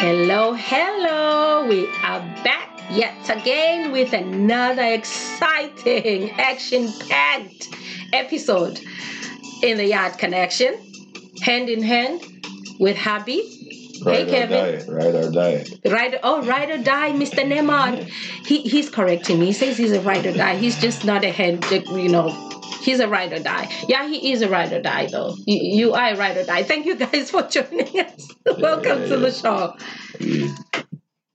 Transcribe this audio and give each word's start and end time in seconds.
Hello, 0.00 0.54
hello. 0.54 1.66
We 1.68 1.86
are 2.02 2.20
back 2.42 2.80
yet 2.90 3.28
again 3.28 3.92
with 3.92 4.14
another 4.14 4.82
exciting, 4.82 6.30
action 6.40 6.90
packed 7.10 7.68
episode 8.10 8.80
in 9.62 9.76
the 9.76 9.84
Yard 9.84 10.16
Connection, 10.16 10.74
hand 11.42 11.68
in 11.68 11.82
hand 11.82 12.22
with 12.80 12.96
Happy. 12.96 13.42
Right 14.02 14.26
hey, 14.26 14.44
or 14.44 14.48
Kevin. 14.48 14.86
die. 14.86 14.90
Right 14.90 15.14
or 15.14 15.30
die. 15.30 15.64
Ride, 15.84 16.20
oh, 16.22 16.46
ride 16.46 16.70
or 16.70 16.78
die, 16.78 17.10
Mr. 17.10 17.44
Nemad. 17.44 18.04
He, 18.46 18.62
he's 18.62 18.88
correcting 18.88 19.38
me. 19.38 19.46
He 19.48 19.52
says 19.52 19.76
he's 19.76 19.92
a 19.92 20.00
ride 20.00 20.24
or 20.24 20.32
die. 20.32 20.56
He's 20.56 20.80
just 20.80 21.04
not 21.04 21.24
a 21.24 21.30
hand, 21.30 21.62
you 21.70 22.08
know, 22.08 22.49
he's 22.80 23.00
a 23.00 23.08
ride 23.08 23.32
or 23.32 23.40
die. 23.40 23.70
Yeah, 23.88 24.08
he 24.08 24.32
is 24.32 24.42
a 24.42 24.48
ride 24.48 24.72
or 24.72 24.82
die, 24.82 25.06
though. 25.06 25.34
You, 25.46 25.76
you 25.86 25.92
are 25.94 26.14
a 26.14 26.16
ride 26.16 26.36
or 26.36 26.44
die. 26.44 26.62
Thank 26.62 26.86
you 26.86 26.96
guys 26.96 27.30
for 27.30 27.42
joining 27.42 28.00
us. 28.00 28.28
Welcome 28.58 29.02
yeah, 29.02 29.08
to 29.08 29.16
the 29.16 29.32
show. 29.32 29.76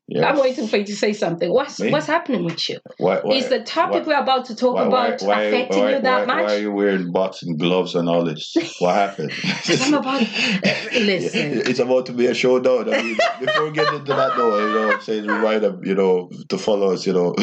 Yes. 0.07 0.23
I'm 0.23 0.39
waiting 0.39 0.67
for 0.67 0.77
you 0.77 0.85
to 0.85 0.95
say 0.95 1.13
something. 1.13 1.51
What's 1.51 1.79
Me? 1.79 1.91
what's 1.91 2.05
happening 2.05 2.45
with 2.45 2.69
you? 2.69 2.77
Why, 2.99 3.21
why, 3.21 3.33
Is 3.33 3.49
the 3.49 3.61
topic 3.61 4.05
why- 4.05 4.13
we're 4.13 4.21
about 4.21 4.45
to 4.45 4.55
talk 4.55 4.77
about 4.77 5.13
affecting 5.15 5.89
you 5.89 5.99
that 5.99 6.27
much? 6.27 6.45
Why 6.45 6.55
are 6.55 6.59
you 6.59 6.71
wearing 6.71 7.11
boxing 7.11 7.57
gloves 7.57 7.95
and 7.95 8.07
all 8.07 8.23
this? 8.23 8.55
What 8.77 8.93
happened? 8.93 9.31
I'm 9.81 9.95
about 9.95 10.21
listen. 10.93 11.53
It's 11.65 11.79
about 11.79 12.05
to 12.05 12.13
be 12.13 12.27
a 12.27 12.35
showdown. 12.35 12.93
I 12.93 13.01
mean, 13.01 13.17
before 13.39 13.65
we 13.65 13.71
get 13.71 13.91
into 13.95 14.13
that, 14.13 14.37
though, 14.37 14.59
you 14.59 14.73
know, 14.73 14.91
I'm 14.91 15.01
saying 15.01 15.25
remind 15.25 15.63
them, 15.63 15.83
you 15.83 15.95
know, 15.95 16.29
to 16.49 16.57
follow 16.59 16.93
us, 16.93 17.07
you 17.07 17.13
know, 17.13 17.33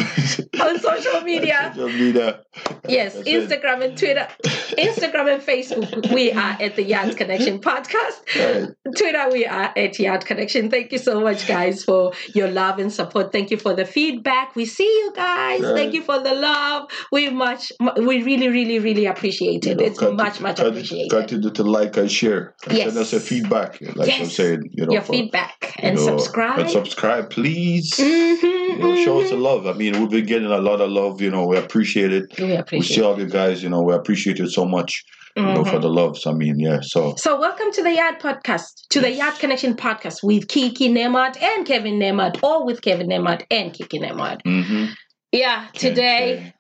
On 0.60 0.79
social 0.79 1.21
media. 1.23 1.73
social 1.74 1.88
media. 1.88 2.43
Yes, 2.89 3.15
That's 3.15 3.29
it. 3.29 3.49
Instagram 3.49 3.85
and 3.85 3.97
Twitter. 3.99 4.27
Instagram 4.73 5.35
and 5.35 5.43
Facebook, 5.43 6.13
we 6.13 6.33
are 6.33 6.57
at 6.61 6.75
the 6.77 6.83
Yard 6.83 7.17
Connection 7.17 7.61
Podcast. 7.61 8.23
Right. 8.35 8.71
Twitter, 8.97 9.29
we 9.31 9.47
are 9.47 9.73
at 9.77 9.99
Yard 9.99 10.24
Connection. 10.27 10.71
Thank 10.71 10.91
you 10.91 10.99
so 10.99 11.21
much, 11.21 11.47
guys, 11.47 11.85
for 11.85 12.13
your 12.35 12.49
love 12.51 12.79
and 12.80 12.93
support. 12.93 13.30
Thank 13.30 13.51
you 13.51 13.57
for 13.57 13.74
the 13.74 13.85
feedback. 13.85 14.57
We 14.57 14.65
see 14.66 14.85
you 14.85 15.13
guys. 15.15 15.61
Right. 15.61 15.74
Thank 15.77 15.95
you 15.95 16.02
for 16.02 16.19
the 16.21 16.35
love. 16.35 16.91
We 17.13 17.30
much, 17.30 17.71
we 17.99 18.23
really, 18.23 18.49
really, 18.49 18.79
really 18.80 19.07
appreciate 19.07 19.65
it. 19.65 19.71
You 19.71 19.74
know, 19.77 19.85
it's 19.85 20.01
much, 20.01 20.41
much 20.41 20.59
appreciated. 20.59 21.11
Continue 21.11 21.51
to 21.51 21.63
like 21.63 21.96
and 21.96 22.11
share. 22.11 22.55
And 22.67 22.77
Yes. 22.79 22.87
Send 22.93 22.99
us 22.99 23.13
a 23.13 23.21
feedback, 23.21 23.80
like 23.95 24.13
I'm 24.13 24.23
Yes. 24.23 24.35
saying, 24.35 24.71
you 24.73 24.87
know, 24.87 24.93
your 24.93 25.02
for- 25.02 25.13
feedback 25.13 25.74
you 25.79 25.89
and 25.89 25.96
know, 25.96 26.02
subscribe. 26.05 26.59
And 26.59 26.71
subscribe, 26.71 27.30
please. 27.30 27.93
Mhm, 27.93 28.43
You 28.43 28.79
know, 28.79 28.96
show 29.05 29.21
us 29.21 29.30
the 29.30 29.37
mhm. 29.37 29.43
love. 29.43 29.67
I 29.67 29.73
mean, 29.74 30.01
we've 30.01 30.11
been 30.11 30.27
getting 30.27 30.51
a 30.51 30.59
lot 30.59 30.80
of 30.80 30.91
love. 30.91 31.21
You 31.21 31.30
know, 31.30 31.46
we 31.46 31.57
appreciate 31.59 32.13
it. 32.13 32.24
We 32.39 32.46
We 32.71 32.71
appreciate 32.76 32.96
see 32.96 33.02
all 33.02 33.18
you 33.18 33.26
guys. 33.26 33.62
You 33.62 33.68
know, 33.70 33.82
we 33.82 33.95
appreciate 33.95 34.40
it 34.40 34.51
so 34.51 34.65
much. 34.65 35.04
You 35.34 35.42
know, 35.45 35.65
for 35.65 35.78
Mhm. 35.78 35.82
the 35.82 35.88
loves. 35.88 36.26
I 36.26 36.32
mean, 36.32 36.59
yeah. 36.59 36.80
So 36.82 37.15
So, 37.16 37.40
welcome 37.40 37.73
to 37.73 37.82
the 37.82 37.90
Yard 37.95 38.20
Podcast, 38.20 38.87
to 38.90 39.01
the 39.01 39.10
Yard 39.10 39.34
Connection 39.38 39.74
Podcast 39.74 40.23
with 40.23 40.46
Kiki 40.46 40.90
Nemad 40.90 41.40
and 41.43 41.65
Kevin 41.66 41.98
Nemad, 41.98 42.38
or 42.43 42.66
with 42.66 42.82
Kevin 42.82 43.09
Nemad 43.09 43.45
and 43.50 43.73
Kiki 43.73 43.98
Nemad. 43.98 44.43
mhm. 44.46 44.90
Yeah, 45.32 45.68
today, 45.73 46.52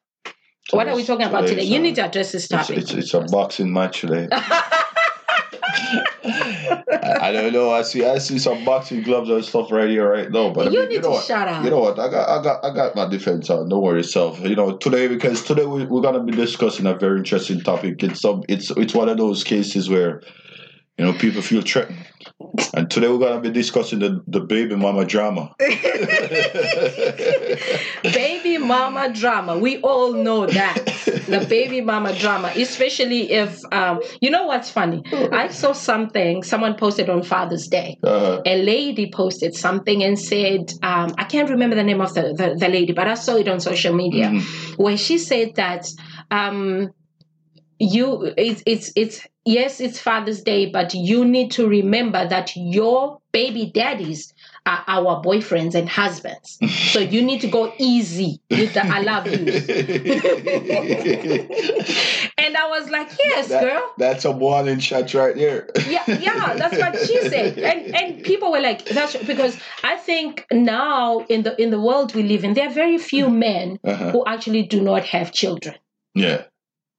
what 0.70 0.88
are 0.88 0.96
we 0.96 1.04
talking 1.04 1.26
about 1.26 1.46
today? 1.46 1.64
You 1.64 1.80
uh, 1.80 1.82
need 1.82 1.96
to 1.96 2.06
address 2.06 2.32
this 2.32 2.44
It's, 2.44 2.48
topic. 2.50 2.78
it's, 2.78 2.92
it's 2.94 3.12
a 3.12 3.20
boxing 3.20 3.70
match 3.70 4.00
today. 4.00 4.26
I, 6.24 7.18
I 7.20 7.32
don't 7.32 7.52
know. 7.52 7.70
I 7.70 7.82
see 7.82 8.04
I 8.04 8.18
see 8.18 8.38
some 8.38 8.64
boxing 8.64 9.02
gloves 9.02 9.30
and 9.30 9.44
stuff 9.44 9.70
right 9.70 9.88
here 9.88 10.10
right 10.10 10.30
now. 10.30 10.52
But 10.52 10.68
I 10.68 10.70
you 10.70 10.80
mean, 10.80 10.88
need 10.88 10.94
you 10.96 11.02
know 11.02 11.08
to 11.08 11.14
what? 11.14 11.24
shut 11.24 11.48
up. 11.48 11.64
You 11.64 11.70
know 11.70 11.80
what? 11.80 11.98
I 11.98 12.08
got, 12.08 12.28
I 12.28 12.42
got, 12.42 12.64
I 12.64 12.74
got 12.74 12.96
my 12.96 13.08
defense 13.08 13.50
on. 13.50 13.68
Don't 13.68 13.82
worry 13.82 13.98
yourself. 13.98 14.40
You 14.40 14.56
know 14.56 14.76
today 14.76 15.08
because 15.08 15.42
today 15.42 15.66
we, 15.66 15.84
we're 15.84 16.02
gonna 16.02 16.22
be 16.22 16.32
discussing 16.32 16.86
a 16.86 16.94
very 16.94 17.18
interesting 17.18 17.60
topic. 17.60 18.02
It's 18.02 18.20
some, 18.20 18.42
it's 18.48 18.70
it's 18.72 18.94
one 18.94 19.08
of 19.08 19.18
those 19.18 19.44
cases 19.44 19.88
where 19.88 20.22
you 20.98 21.04
know 21.04 21.12
people 21.14 21.42
feel 21.42 21.62
threatened, 21.62 22.06
and 22.74 22.90
today 22.90 23.08
we're 23.08 23.18
gonna 23.18 23.40
be 23.40 23.50
discussing 23.50 23.98
the 23.98 24.22
the 24.26 24.40
baby 24.40 24.76
mama 24.76 25.04
drama. 25.04 25.54
baby 25.58 28.31
mama 28.62 29.12
drama. 29.12 29.58
We 29.58 29.78
all 29.78 30.12
know 30.12 30.46
that. 30.46 30.76
The 31.26 31.46
baby 31.48 31.80
mama 31.80 32.16
drama, 32.18 32.52
especially 32.56 33.32
if, 33.32 33.60
um, 33.72 34.00
you 34.20 34.30
know 34.30 34.46
what's 34.46 34.70
funny? 34.70 35.02
I 35.32 35.48
saw 35.48 35.72
something, 35.72 36.42
someone 36.42 36.74
posted 36.76 37.08
on 37.10 37.22
Father's 37.22 37.68
Day. 37.68 37.98
Uh, 38.02 38.40
a 38.44 38.62
lady 38.62 39.10
posted 39.12 39.54
something 39.54 40.02
and 40.02 40.18
said, 40.18 40.72
um, 40.82 41.14
I 41.18 41.24
can't 41.24 41.50
remember 41.50 41.76
the 41.76 41.84
name 41.84 42.00
of 42.00 42.14
the, 42.14 42.34
the, 42.34 42.56
the 42.58 42.68
lady, 42.68 42.92
but 42.92 43.08
I 43.08 43.14
saw 43.14 43.36
it 43.36 43.48
on 43.48 43.60
social 43.60 43.94
media 43.94 44.30
mhm. 44.30 44.78
where 44.78 44.96
she 44.96 45.18
said 45.18 45.54
that 45.56 45.88
um, 46.30 46.90
you 47.82 48.32
it's 48.36 48.62
it's 48.64 48.92
it's 48.94 49.26
yes 49.44 49.80
it's 49.80 49.98
Father's 49.98 50.42
Day, 50.42 50.70
but 50.70 50.94
you 50.94 51.24
need 51.24 51.50
to 51.52 51.68
remember 51.68 52.26
that 52.28 52.52
your 52.54 53.20
baby 53.32 53.70
daddies 53.74 54.32
are 54.64 54.84
our 54.86 55.20
boyfriends 55.22 55.74
and 55.74 55.88
husbands. 55.88 56.58
So 56.92 57.00
you 57.00 57.22
need 57.22 57.40
to 57.40 57.48
go 57.48 57.72
easy 57.78 58.40
with 58.50 58.74
the 58.74 58.86
I 58.86 59.00
love 59.00 59.26
you. 59.26 59.32
and 62.38 62.56
I 62.56 62.68
was 62.68 62.88
like, 62.90 63.10
yes, 63.18 63.48
That- 63.48 63.62
girl. 63.62 63.92
That's 63.98 64.24
a 64.24 64.30
warning 64.30 64.78
shot 64.78 65.12
right 65.14 65.34
there. 65.34 65.68
yeah, 65.88 66.04
yeah, 66.06 66.54
that's 66.54 66.78
what 66.78 66.96
she 67.06 67.20
said. 67.28 67.58
And 67.58 67.94
and 67.94 68.22
people 68.24 68.52
were 68.52 68.60
like, 68.60 68.84
that's 68.84 69.16
because 69.16 69.58
I 69.82 69.96
think 69.96 70.46
now 70.52 71.20
in 71.28 71.42
the 71.42 71.60
in 71.60 71.70
the 71.70 71.80
world 71.80 72.14
we 72.14 72.22
live 72.22 72.44
in, 72.44 72.54
there 72.54 72.68
are 72.68 72.72
very 72.72 72.98
few 72.98 73.28
men 73.28 73.78
Uh-huh. 73.84 74.12
who 74.12 74.24
actually 74.26 74.62
do 74.62 74.80
not 74.80 75.04
have 75.04 75.32
children. 75.32 75.74
Yeah. 76.14 76.44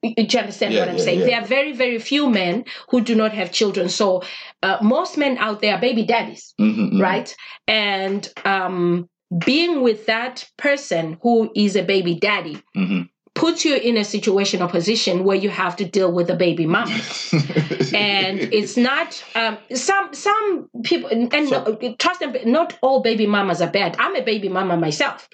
You 0.04 0.14
you 0.18 0.40
understand 0.40 0.74
Yeah, 0.74 0.82
what 0.82 0.90
I'm 0.90 0.98
yeah, 0.98 1.04
saying? 1.04 1.20
yeah. 1.20 1.26
There 1.26 1.42
are 1.42 1.46
very, 1.46 1.72
very 1.72 1.98
few 2.00 2.30
men 2.30 2.66
who 2.90 3.02
do 3.02 3.16
not 3.16 3.32
have 3.34 3.52
children. 3.52 3.90
So 3.90 4.22
uh, 4.62 4.78
most 4.82 5.18
men 5.18 5.38
out 5.38 5.62
there 5.62 5.76
are 5.76 5.82
baby 5.82 6.04
daddies, 6.04 6.54
Mhm, 6.60 6.92
mhm. 6.94 7.02
right? 7.02 7.36
And 7.68 8.28
um, 8.46 9.10
being 9.46 9.82
with 9.82 10.06
that 10.08 10.46
person 10.58 11.18
who 11.22 11.52
is 11.56 11.76
a 11.76 11.84
baby 11.84 12.16
daddy 12.16 12.62
Mhm. 12.76 13.10
puts 13.34 13.66
you 13.66 13.76
in 13.76 13.98
a 13.98 14.04
situation 14.04 14.62
or 14.62 14.68
position 14.70 15.24
where 15.24 15.38
you 15.38 15.50
have 15.50 15.76
to 15.78 15.86
deal 15.86 16.12
with 16.12 16.30
a 16.30 16.36
baby 16.36 16.66
mama. 16.68 17.00
and 17.94 18.40
it's 18.40 18.76
not 18.78 19.24
um, 19.36 19.58
some 19.74 20.14
some 20.14 20.70
people 20.84 21.10
and 21.10 21.34
and 21.34 21.48
So- 21.50 21.78
no, 21.82 21.96
trust 21.98 22.20
them 22.20 22.34
not 22.46 22.78
all 22.82 23.02
baby 23.02 23.26
mamas 23.28 23.62
are 23.62 23.72
bad 23.72 23.96
i'm 24.00 24.16
a 24.16 24.22
baby 24.24 24.50
mama 24.50 24.78
myself 24.78 25.28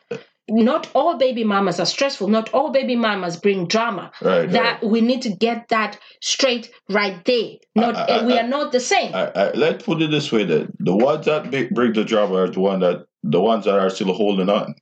not 0.50 0.90
all 0.94 1.18
baby 1.18 1.44
mamas 1.44 1.80
are 1.80 1.86
stressful. 1.86 2.28
Not 2.28 2.50
all 2.54 2.72
baby 2.72 2.96
mamas 2.96 3.38
bring 3.38 3.68
drama. 3.68 4.12
Right. 4.22 4.50
that 4.52 4.84
we 4.84 5.02
need 5.02 5.22
to 5.24 5.30
get 5.30 5.70
that 5.70 6.00
straight 6.22 6.72
right 6.90 7.24
there. 7.26 7.52
Not 7.76 7.96
I- 7.96 8.18
I- 8.20 8.26
we 8.26 8.34
I- 8.34 8.44
are 8.44 8.48
not 8.48 8.72
the 8.72 8.80
same. 8.80 9.14
I, 9.14 9.32
I, 9.36 9.52
let's 9.54 9.84
put 9.84 10.02
it 10.02 10.12
this 10.12 10.32
way: 10.32 10.44
then. 10.46 10.74
The 10.80 10.96
ones 10.96 11.26
that 11.26 11.52
bring 11.74 11.94
the 11.94 12.04
drama 12.04 12.36
are 12.36 12.50
the 12.50 12.60
one 12.60 12.80
that 12.80 13.06
the 13.24 13.40
ones 13.42 13.66
that 13.66 13.78
are 13.78 13.90
still 13.90 14.14
holding 14.14 14.50
on. 14.50 14.76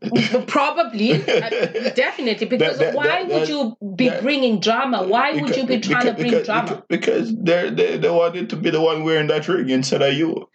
probably 0.46 1.12
uh, 1.12 1.50
definitely 1.94 2.46
because 2.46 2.78
that- 2.78 2.94
why 2.94 3.24
that- 3.24 3.28
would 3.28 3.48
you 3.48 3.76
be 3.96 4.08
that- 4.08 4.22
bringing 4.22 4.58
drama 4.60 5.06
why 5.06 5.32
would 5.32 5.54
you 5.56 5.66
be 5.66 5.76
Because- 5.76 5.90
trying 5.90 6.06
to 6.06 6.12
bring 6.14 6.30
because, 6.30 6.46
drama 6.46 6.84
Because 6.88 7.36
they're, 7.36 7.70
they 7.70 7.98
they 7.98 8.08
wanted 8.10 8.48
to 8.50 8.56
be 8.56 8.70
the 8.70 8.80
one 8.80 9.04
wearing 9.04 9.26
that 9.28 9.46
ring 9.48 9.68
instead 9.68 10.00
of 10.02 10.14
you. 10.14 10.48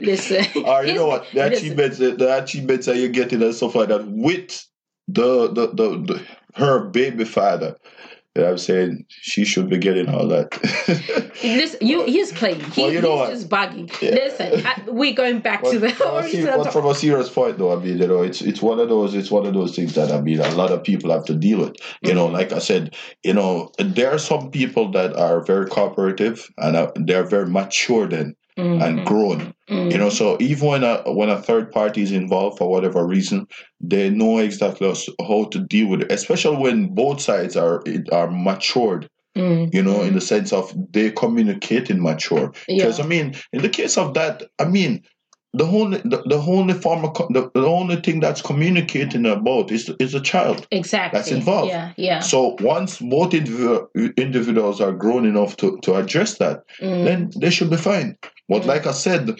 Listen 0.00 0.44
or 0.66 0.84
you 0.84 0.94
know 0.94 1.06
what? 1.06 1.26
The 1.32 1.46
achievements, 1.52 1.98
the, 1.98 2.12
the 2.12 2.42
achievements 2.42 2.86
that 2.86 2.96
you're 2.96 3.08
getting 3.08 3.42
and 3.42 3.54
stuff 3.54 3.74
like 3.74 3.88
that 3.88 4.06
with 4.06 4.66
the 5.08 5.48
the, 5.52 5.68
the, 5.68 5.88
the 6.14 6.22
her 6.54 6.84
baby 6.84 7.24
father. 7.24 7.76
You 8.34 8.42
know 8.42 8.46
what 8.48 8.52
I'm 8.52 8.58
saying? 8.58 9.04
She 9.08 9.44
should 9.44 9.68
be 9.70 9.78
getting 9.78 10.08
all 10.08 10.26
that. 10.26 10.50
Listen, 11.44 11.86
you 11.86 12.04
he's 12.04 12.32
playing. 12.32 12.58
He, 12.70 12.82
Well, 12.82 12.92
you 12.92 13.00
know 13.00 13.12
he's 13.12 13.18
what? 13.20 13.30
just 13.30 13.48
bugging. 13.48 14.02
Yeah. 14.02 14.10
Listen, 14.10 14.66
I, 14.66 14.82
we're 14.88 15.14
going 15.14 15.38
back 15.38 15.62
But 15.62 15.70
to 15.70 15.78
the 15.78 15.90
from, 15.90 16.24
but 16.56 16.72
from 16.72 16.86
a 16.86 16.94
serious 16.96 17.28
point, 17.30 17.58
though, 17.58 17.72
I 17.72 17.76
mean, 17.80 17.98
you 17.98 18.08
know, 18.08 18.22
it's 18.22 18.40
it's 18.42 18.60
one 18.60 18.80
of 18.80 18.88
those 18.88 19.14
it's 19.14 19.30
one 19.30 19.46
of 19.46 19.54
those 19.54 19.76
things 19.76 19.94
that 19.94 20.10
I 20.10 20.20
mean, 20.20 20.40
a 20.40 20.50
lot 20.56 20.72
of 20.72 20.82
people 20.82 21.12
have 21.12 21.24
to 21.26 21.34
deal 21.34 21.60
with. 21.60 21.76
You 22.02 22.12
know, 22.12 22.26
Mhm. 22.28 22.32
like 22.32 22.52
I 22.52 22.58
said, 22.58 22.96
you 23.22 23.34
know, 23.34 23.70
there 23.78 24.10
are 24.10 24.18
some 24.18 24.50
people 24.50 24.90
that 24.90 25.14
are 25.14 25.40
very 25.44 25.66
cooperative 25.66 26.50
and 26.58 26.74
uh, 26.74 26.90
they're 26.96 27.22
very 27.24 27.46
mature 27.46 28.08
then 28.08 28.34
Mhm. 28.58 28.82
and 28.82 29.06
grown. 29.06 29.52
Mhm. 29.68 29.90
You 29.92 29.98
know, 29.98 30.10
so 30.10 30.36
even 30.40 30.68
when 30.68 30.84
a 30.84 31.02
when 31.12 31.28
a 31.28 31.40
third 31.42 31.72
party 31.72 32.02
is 32.02 32.12
involved 32.12 32.58
for 32.58 32.68
whatever 32.70 33.04
reason, 33.06 33.46
they 33.80 34.10
know 34.10 34.38
exactly 34.38 34.92
how 35.26 35.44
to 35.44 35.58
deal 35.58 35.88
with 35.88 36.02
it. 36.02 36.12
Especially 36.12 36.56
when 36.56 36.86
both 36.94 37.20
sides 37.20 37.56
are 37.56 37.82
are 38.12 38.30
matured. 38.30 39.08
Mhm. 39.36 39.74
You 39.74 39.82
know, 39.82 40.02
in 40.02 40.14
the 40.14 40.20
sense 40.20 40.52
of 40.52 40.72
they 40.92 41.10
communicating 41.10 42.00
mature. 42.00 42.52
yeah. 42.68 42.84
Because 42.84 43.00
I 43.00 43.06
mean, 43.06 43.34
in 43.52 43.62
the 43.62 43.68
case 43.68 43.98
of 43.98 44.14
that, 44.14 44.44
I 44.60 44.66
mean, 44.66 45.02
the 45.54 45.64
only 45.64 45.98
the, 45.98 46.20
the 46.26 46.36
only 46.36 46.74
form 46.74 47.04
of 47.04 47.14
the, 47.32 47.48
the 47.54 47.64
only 47.66 47.96
thing 47.96 48.18
that's 48.20 48.42
communicating 48.42 49.24
about 49.24 49.70
is 49.70 49.88
is 50.00 50.14
a 50.14 50.20
child. 50.20 50.66
exactly 50.70 51.16
that's 51.18 51.30
involved. 51.30 51.68
Yeah, 51.70 51.92
yeah. 51.96 52.20
So 52.20 52.56
once 52.60 52.98
both 52.98 53.32
individual, 53.32 53.88
individuals 54.16 54.80
are 54.80 54.92
grown 54.92 55.24
enough 55.24 55.56
to, 55.58 55.78
to 55.82 55.94
address 55.94 56.38
that, 56.38 56.64
Mhm. 56.80 57.04
then 57.04 57.30
they 57.40 57.50
should 57.50 57.70
be 57.70 57.76
fine. 57.76 58.16
But 58.48 58.62
Mm. 58.62 58.66
like 58.66 58.86
I 58.86 58.92
said, 58.92 59.38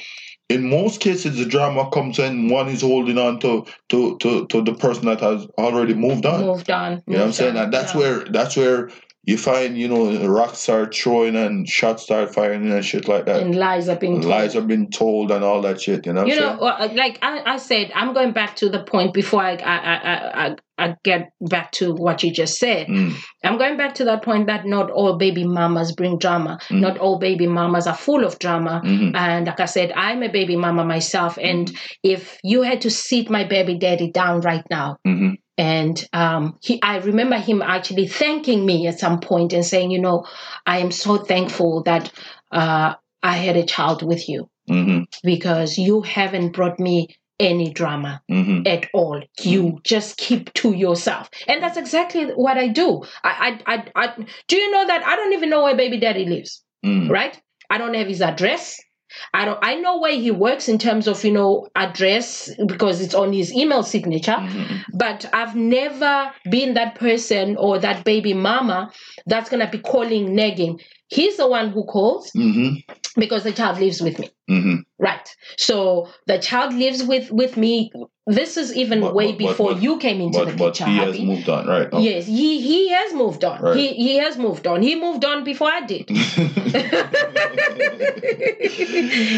in 0.48 0.68
most 0.70 1.00
cases 1.00 1.36
the 1.36 1.46
drama 1.46 1.90
comes 1.90 2.18
when 2.18 2.48
one 2.48 2.68
is 2.68 2.82
holding 2.82 3.18
on 3.18 3.40
to 3.40 3.64
to, 3.88 4.16
to, 4.18 4.46
to 4.46 4.62
the 4.62 4.74
person 4.74 5.06
that 5.06 5.20
has 5.20 5.46
already 5.58 5.94
moved 5.94 6.26
on. 6.26 6.40
moved 6.46 6.70
on. 6.70 7.02
You 7.06 7.14
know 7.14 7.18
what 7.20 7.26
I'm 7.26 7.32
saying? 7.32 7.56
on, 7.56 7.64
And 7.64 7.72
that's 7.74 7.92
yeah. 7.94 8.00
where 8.00 8.18
that's 8.36 8.56
where 8.56 8.90
you 9.26 9.38
find 9.38 9.78
you 9.78 9.88
know 9.88 10.26
rocks 10.28 10.58
start 10.58 10.94
throwing 10.94 11.34
and 11.36 11.66
shots 11.68 12.02
start 12.02 12.34
firing 12.34 12.70
and 12.70 12.84
shit 12.84 13.08
like 13.08 13.24
that. 13.26 13.42
and 13.42 13.54
lies 13.56 13.88
are 13.88 13.96
being 13.96 14.20
told. 14.20 14.30
Lies 14.30 14.52
have 14.54 14.68
been 14.68 14.90
told 14.90 15.30
and 15.30 15.42
all 15.42 15.62
that 15.62 15.80
shit. 15.80 16.04
You 16.06 16.12
know. 16.12 16.24
You 16.24 16.36
know, 16.38 16.58
saying? 16.78 16.96
like 16.96 17.18
I, 17.22 17.54
I 17.54 17.56
said, 17.56 17.90
I'm 17.94 18.12
going 18.12 18.32
back 18.32 18.56
to 18.56 18.68
the 18.68 18.82
point 18.84 19.14
before 19.14 19.40
I 19.42 19.54
I, 19.54 20.46
I, 20.46 20.56
I, 20.76 20.96
get 21.04 21.32
back 21.40 21.70
to 21.72 21.94
what 21.94 22.22
you 22.22 22.32
just 22.32 22.58
said. 22.58 22.88
Mm, 22.88 23.14
I'm 23.44 23.58
going 23.58 23.76
back 23.76 23.94
to 23.96 24.04
that 24.04 24.22
point 24.22 24.48
that 24.48 24.66
not 24.66 24.90
all 24.90 25.16
baby 25.16 25.44
mamas 25.44 25.92
bring 25.92 26.18
drama. 26.18 26.58
Mm. 26.68 26.80
Not 26.80 26.98
all 26.98 27.18
baby 27.18 27.46
mamas 27.46 27.86
are 27.86 27.96
full 27.96 28.24
of 28.24 28.38
drama. 28.38 28.82
mhm, 28.84 29.14
And 29.14 29.46
like 29.46 29.60
I 29.60 29.66
said, 29.66 29.92
I'm 29.92 30.22
a 30.22 30.28
baby 30.28 30.56
mama 30.56 30.84
myself. 30.84 31.38
And 31.40 31.72
if 32.02 32.38
you 32.42 32.62
had 32.62 32.80
to 32.82 32.90
sit 32.90 33.30
my 33.30 33.44
baby 33.44 33.78
daddy 33.78 34.10
down 34.10 34.40
right 34.40 34.64
now, 34.68 34.98
mhm, 35.06 35.38
and 35.56 36.08
um, 36.12 36.58
he, 36.62 36.80
I 36.82 36.98
remember 36.98 37.36
him 37.38 37.62
actually 37.62 38.08
thanking 38.08 38.66
me 38.66 38.86
at 38.86 38.98
some 38.98 39.20
point 39.20 39.52
and 39.52 39.64
saying, 39.64 39.90
you 39.90 40.00
know, 40.00 40.26
I 40.66 40.78
am 40.78 40.90
so 40.90 41.16
thankful 41.18 41.82
that 41.84 42.10
uh, 42.50 42.94
I 43.22 43.36
had 43.36 43.56
a 43.56 43.64
child 43.64 44.02
with 44.02 44.28
you 44.28 44.48
mhm, 44.68 45.06
because 45.22 45.78
you 45.78 46.02
haven't 46.02 46.50
brought 46.52 46.78
me 46.80 47.08
any 47.40 47.72
drama 47.72 48.22
mhm. 48.30 48.66
at 48.66 48.88
all. 48.94 49.22
You 49.40 49.80
just 49.84 50.16
keep 50.16 50.52
to 50.54 50.72
yourself, 50.72 51.28
and 51.48 51.62
that's 51.62 51.76
exactly 51.76 52.26
what 52.26 52.56
I 52.58 52.68
do. 52.68 53.02
I, 53.22 53.58
I, 53.66 53.74
I, 53.74 53.84
I 53.94 54.26
do 54.48 54.56
you 54.56 54.70
know 54.70 54.86
that 54.86 55.04
I 55.04 55.16
don't 55.16 55.32
even 55.32 55.50
know 55.50 55.62
where 55.64 55.76
baby 55.76 55.98
daddy 55.98 56.24
lives, 56.26 56.62
Mm. 56.84 57.08
right? 57.10 57.40
I 57.70 57.78
don't 57.78 57.94
have 57.94 58.08
his 58.08 58.20
address. 58.20 58.78
I 59.32 59.44
don't. 59.44 59.58
I 59.62 59.74
know 59.76 59.98
where 59.98 60.12
he 60.14 60.30
works 60.30 60.68
in 60.68 60.78
terms 60.78 61.06
of 61.06 61.24
you 61.24 61.32
know 61.32 61.68
address 61.76 62.50
because 62.66 63.00
it's 63.00 63.14
on 63.14 63.32
his 63.32 63.52
email 63.52 63.82
signature. 63.82 64.32
Mhm. 64.38 64.84
But 64.94 65.26
I've 65.32 65.54
never 65.56 66.32
been 66.50 66.74
that 66.74 66.94
person 66.96 67.56
or 67.56 67.78
that 67.78 68.04
baby 68.04 68.34
mama 68.34 68.90
that's 69.26 69.50
gonna 69.50 69.70
be 69.70 69.78
calling, 69.78 70.34
nagging. 70.34 70.80
He's 71.08 71.36
the 71.36 71.46
one 71.48 71.68
who 71.70 71.84
calls 71.84 72.30
Mhm. 72.32 72.82
because 73.16 73.44
the 73.44 73.52
child 73.52 73.78
lives 73.78 74.00
with 74.00 74.18
me. 74.18 74.30
Mhm. 74.50 74.82
Right. 74.98 75.28
So 75.58 76.08
the 76.26 76.38
child 76.38 76.74
lives 76.74 77.02
with 77.02 77.30
with 77.30 77.56
me. 77.56 77.90
This 78.26 78.56
is 78.56 78.74
even 78.74 79.00
But- 79.02 79.14
way 79.14 79.32
but- 79.32 79.38
but- 79.38 79.48
before 79.48 79.72
but- 79.74 79.82
you 79.82 79.98
came 79.98 80.20
into 80.22 80.38
But 80.38 80.48
the 80.48 80.56
but 80.56 80.72
picture. 80.74 80.86
he 80.86 80.96
has 80.96 81.18
moved 81.20 81.46
on, 81.50 81.66
right? 81.66 81.88
Yes, 81.98 82.24
he 82.26 82.58
he 82.62 82.88
has 82.88 83.12
moved 83.12 83.44
on. 83.44 83.60
Right. 83.60 83.76
He 83.76 83.88
he 83.92 84.16
has 84.16 84.38
moved 84.38 84.66
on. 84.66 84.80
He 84.80 84.94
moved 84.94 85.24
on 85.26 85.44
before 85.44 85.68
I 85.70 85.82
did. 85.84 86.08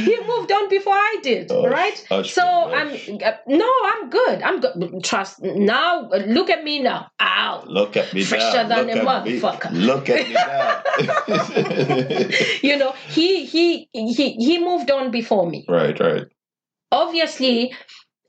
he 0.07 0.17
moved 0.27 0.53
on 0.53 0.69
before 0.69 0.95
I 0.95 1.17
did, 1.23 1.51
Oh, 1.51 1.67
right? 1.67 1.97
So 2.25 2.43
I'm 2.43 2.91
uh, 3.25 3.33
no, 3.49 3.71
I'm 3.93 4.09
good. 4.11 4.43
I'm 4.43 4.61
good. 4.61 5.03
Trust 5.03 5.43
now. 5.43 6.09
Look 6.27 6.49
at 6.51 6.63
me 6.65 6.81
now. 6.81 7.09
Ow. 7.21 7.65
Look 7.67 7.97
at 7.97 8.13
me 8.15 8.23
Fresher 8.23 8.65
now. 8.69 8.69
than 8.69 8.87
Look 8.87 8.97
a 8.97 9.11
at 9.11 9.73
me. 9.73 9.81
Look 9.81 10.09
at 10.11 10.29
me 10.29 10.35
now. 10.35 10.83
You 12.63 12.77
know, 12.79 12.93
he 13.09 13.45
he 13.47 13.89
he 13.93 14.33
he 14.35 14.59
moved 14.59 14.91
on 14.91 15.11
before 15.11 15.49
me. 15.51 15.65
right, 15.69 15.99
right. 15.99 16.27
obviously 16.93 17.73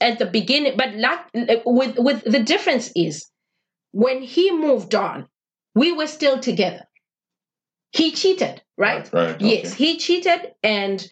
at 0.02 0.20
the 0.20 0.26
beginning 0.26 0.76
but 0.78 0.94
like 0.96 1.20
with 1.66 1.98
with 1.98 2.24
the 2.24 2.40
difference 2.40 2.92
is 2.96 3.26
when 3.92 4.22
he 4.22 4.52
moved 4.52 4.96
on 4.96 5.28
we 5.76 5.92
were 5.92 6.08
still 6.08 6.40
together 6.40 6.86
he 7.92 8.12
cheated 8.12 8.62
right 8.78 9.12
Right. 9.14 9.36
okay. 9.36 9.62
yes 9.62 9.74
he 9.74 9.98
cheated 9.98 10.54
and 10.64 11.08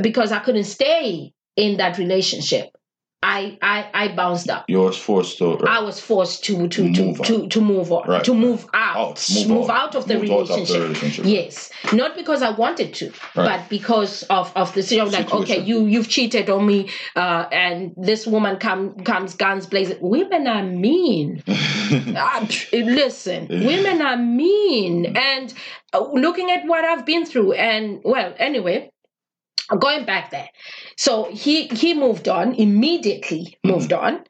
because 0.00 0.32
i 0.32 0.38
couldn't 0.40 0.64
stay 0.64 1.32
in 1.56 1.76
that 1.78 1.98
relationship 1.98 2.70
i 3.24 3.58
i 3.62 3.88
i 4.02 4.08
bounced 4.14 4.48
up 4.50 4.64
You 4.68 4.80
was 4.80 4.96
forced 4.98 5.38
to. 5.38 5.46
I 5.66 5.80
was 5.80 5.98
forced 6.00 6.44
to 6.44 6.68
to 6.68 6.82
Move 6.84 7.16
to, 7.18 7.24
to 7.28 7.48
to 7.54 7.60
move 7.60 7.90
on, 7.90 8.06
Right, 8.08 8.24
to 8.24 8.34
move 8.34 8.66
out, 8.74 8.96
Out, 8.96 9.30
move, 9.34 9.48
move 9.48 9.70
on. 9.70 9.76
out 9.82 9.94
of 9.94 10.06
the 10.08 10.14
out 10.16 10.22
of 10.22 10.28
the 10.28 10.34
relationship. 10.34 10.82
relationship. 10.82 11.24
Yes, 11.38 11.70
not 11.92 12.14
because 12.20 12.42
I 12.42 12.50
wanted 12.50 12.90
to, 13.00 13.06
Right. 13.34 13.46
but 13.58 13.60
because 13.70 14.14
of 14.38 14.52
of 14.62 14.74
the 14.74 14.82
situation. 14.82 15.12
Like, 15.20 15.32
okay, 15.40 15.60
you 15.70 15.86
you've 15.86 16.08
cheated 16.16 16.50
on 16.50 16.66
me, 16.66 16.90
uh, 17.16 17.46
and 17.50 17.94
this 17.96 18.26
woman 18.26 18.56
come 18.66 18.82
comes 19.10 19.34
guns 19.34 19.66
blazing. 19.66 19.98
Women 20.00 20.46
are 20.46 20.62
mean. 20.62 21.42
Pff, 21.46 22.72
listen, 22.72 23.48
women 23.48 24.00
are 24.02 24.16
mean, 24.16 25.16
and 25.16 25.52
uh, 25.92 26.06
looking 26.12 26.50
at 26.50 26.66
what 26.66 26.84
I've 26.84 27.04
been 27.06 27.24
through, 27.26 27.52
and 27.52 28.00
well, 28.04 28.34
anyway, 28.38 28.90
going 29.78 30.04
back 30.04 30.30
there. 30.30 30.48
So 30.96 31.24
he 31.30 31.66
he 31.68 31.94
moved 31.94 32.28
on 32.28 32.54
immediately. 32.54 33.56
Moved 33.64 33.92
on. 33.92 34.24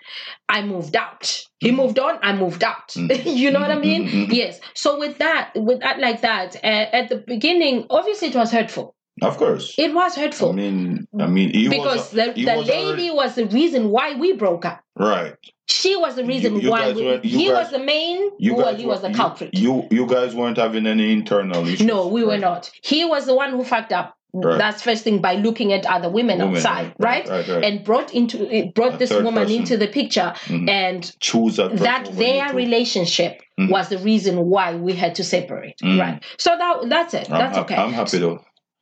I 0.49 0.62
moved 0.62 0.97
out. 0.97 1.43
He 1.59 1.73
moved 1.73 1.99
on. 1.99 2.19
I 2.23 2.35
moved 2.37 2.62
out. 2.62 2.88
Mhm. 2.91 3.23
you 3.37 3.50
know 3.50 3.61
what 3.61 3.71
I 3.71 3.79
mean? 3.79 4.29
Yes. 4.31 4.61
So 4.75 4.99
with 4.99 5.19
that, 5.19 5.50
with 5.56 5.81
that 5.81 5.99
like 5.99 6.21
that, 6.23 6.56
uh, 6.56 6.67
at 6.67 7.09
the 7.09 7.17
beginning, 7.17 7.87
obviously 7.91 8.29
it 8.29 8.37
was 8.37 8.50
hurtful. 8.53 8.94
of 9.23 9.37
course. 9.37 9.75
It 9.79 9.94
was 9.94 10.17
hurtful. 10.17 10.50
I 10.50 10.55
mean, 10.55 11.06
I 11.21 11.27
mean, 11.27 11.50
he 11.53 11.69
because 11.69 11.97
was 11.97 12.11
the, 12.11 12.32
he 12.32 12.44
the 12.44 12.55
was 12.56 12.69
lady 12.69 13.11
was 13.11 13.35
the 13.37 13.47
reason 13.47 13.88
why 13.91 14.15
we 14.17 14.32
broke 14.35 14.65
up. 14.65 14.81
right. 14.97 15.35
She 15.67 15.97
was 15.97 16.15
the 16.15 16.25
reason 16.27 16.61
you 16.61 16.70
why 16.70 16.81
guys 16.81 16.97
we, 16.97 17.05
were- 17.06 17.20
he 17.23 17.47
guys- 17.49 17.55
was 17.56 17.70
the 17.70 17.79
main. 17.79 18.31
You 18.38 18.55
well, 18.55 18.75
he 18.77 18.85
was 18.85 19.00
the 19.00 19.12
culprit. 19.15 19.50
You 19.55 19.87
you 19.91 20.06
guys 20.06 20.35
weren't 20.35 20.59
having 20.59 20.87
any 20.87 21.11
internal 21.11 21.67
issues. 21.67 21.87
No, 21.87 22.09
we 22.09 22.23
were 22.23 22.37
not. 22.38 22.70
He 22.82 23.05
was 23.06 23.25
the 23.25 23.35
one 23.35 23.50
who 23.53 23.65
fucked 23.65 23.93
up. 23.93 24.15
Right. 24.37 24.59
That's 24.59 24.83
first 24.83 25.05
thing 25.05 25.21
by 25.21 25.37
looking 25.37 25.73
at 25.73 25.87
other 25.87 26.11
women, 26.11 26.39
Women, 26.39 26.57
outside, 26.57 26.93
right? 26.99 27.29
Right, 27.29 27.47
right. 27.47 27.65
And 27.65 27.85
brought 27.85 28.13
into 28.13 28.53
it 28.53 28.75
brought 28.75 28.95
A 28.95 28.97
this 28.97 29.11
woman 29.11 29.35
person. 29.45 29.57
into 29.61 29.77
the 29.77 29.87
picture, 29.87 30.33
Mhm. 30.47 30.69
and 30.69 31.17
Choose 31.21 31.57
that. 31.57 31.77
that 31.77 32.11
their 32.17 32.53
relationship 32.53 33.41
Mhm. 33.61 33.71
was 33.71 33.91
the 33.91 33.99
reason 33.99 34.47
why 34.47 34.75
we 34.75 34.93
had 34.95 35.15
to 35.17 35.25
separate, 35.25 35.77
Mhm. 35.83 36.01
right? 36.01 36.23
So 36.39 36.51
that 36.59 36.89
that's 36.89 37.15
it. 37.15 37.31
I'm 37.31 37.39
That's 37.39 37.59
okay. 37.59 37.77
I'm 37.77 37.93
happy 37.93 38.19
though. 38.19 38.41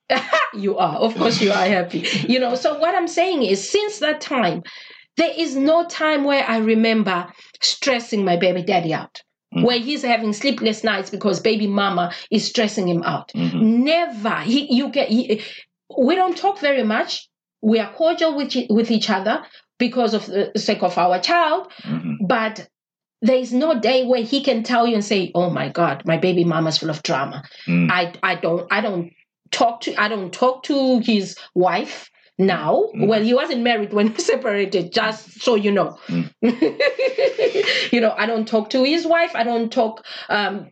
you 0.54 0.78
are, 0.78 0.96
of 0.96 1.14
course, 1.16 1.40
you 1.42 1.50
are 1.50 1.66
happy. 1.66 2.06
You 2.26 2.38
know. 2.40 2.54
So 2.54 2.78
what 2.78 2.94
I'm 2.94 3.08
saying 3.08 3.42
is, 3.42 3.68
since 3.68 3.98
that 3.98 4.22
time, 4.22 4.62
there 5.18 5.32
is 5.36 5.54
no 5.54 5.84
time 5.84 6.24
where 6.24 6.44
I 6.48 6.58
remember 6.58 7.26
stressing 7.60 8.24
my 8.24 8.36
baby 8.38 8.62
daddy 8.62 8.94
out. 8.94 9.20
Mhm. 9.54 9.64
Where 9.64 9.78
he's 9.78 10.02
having 10.02 10.32
sleepless 10.32 10.82
nights 10.82 11.10
because 11.10 11.40
baby 11.40 11.66
mama 11.66 12.12
is 12.30 12.46
stressing 12.46 12.88
him 12.88 13.02
out. 13.02 13.32
Mhm. 13.34 13.60
Never. 13.84 14.36
He, 14.40 14.74
you 14.74 14.88
get. 14.88 15.08
He, 15.08 15.42
we 15.96 16.14
don't 16.14 16.36
talk 16.36 16.58
very 16.58 16.82
much. 16.82 17.28
We 17.60 17.78
are 17.78 17.92
cordial 17.92 18.34
with 18.36 18.54
with 18.70 18.90
each 18.90 19.10
other 19.10 19.44
because 19.78 20.14
of 20.14 20.26
the 20.26 20.52
sake 20.56 20.82
of 20.82 20.96
our 20.98 21.18
child. 21.20 21.70
Mhm. 21.82 22.16
But 22.26 22.66
there 23.20 23.36
is 23.36 23.52
no 23.52 23.78
day 23.78 24.04
where 24.04 24.22
he 24.22 24.42
can 24.42 24.62
tell 24.62 24.86
you 24.86 24.94
and 24.94 25.04
say, 25.04 25.30
"Oh 25.34 25.50
my 25.50 25.68
God, 25.68 26.02
my 26.06 26.16
baby 26.16 26.44
mama's 26.44 26.78
full 26.78 26.90
of 26.90 27.02
drama." 27.02 27.42
Mm. 27.68 27.88
I 27.90 28.12
I 28.22 28.34
don't 28.36 28.66
I 28.72 28.80
don't 28.80 29.12
talk 29.50 29.82
to 29.82 29.94
I 30.00 30.08
don't 30.08 30.32
talk 30.32 30.62
to 30.64 30.98
his 31.00 31.36
wife 31.54 32.10
now. 32.38 32.90
Mm. 32.94 33.08
Well, 33.08 33.22
he 33.22 33.34
wasn't 33.34 33.62
married 33.62 33.92
when 33.92 34.12
we 34.12 34.18
separated. 34.18 34.92
Just 34.92 35.42
so 35.42 35.54
you 35.54 35.70
know. 35.72 35.98
Mm. 36.08 36.32
you 37.92 38.00
know, 38.00 38.14
I 38.16 38.26
don't 38.26 38.46
talk 38.46 38.70
to 38.70 38.84
his 38.84 39.06
wife. 39.06 39.32
I 39.34 39.44
don't 39.44 39.70
talk. 39.72 40.04
Um, 40.28 40.68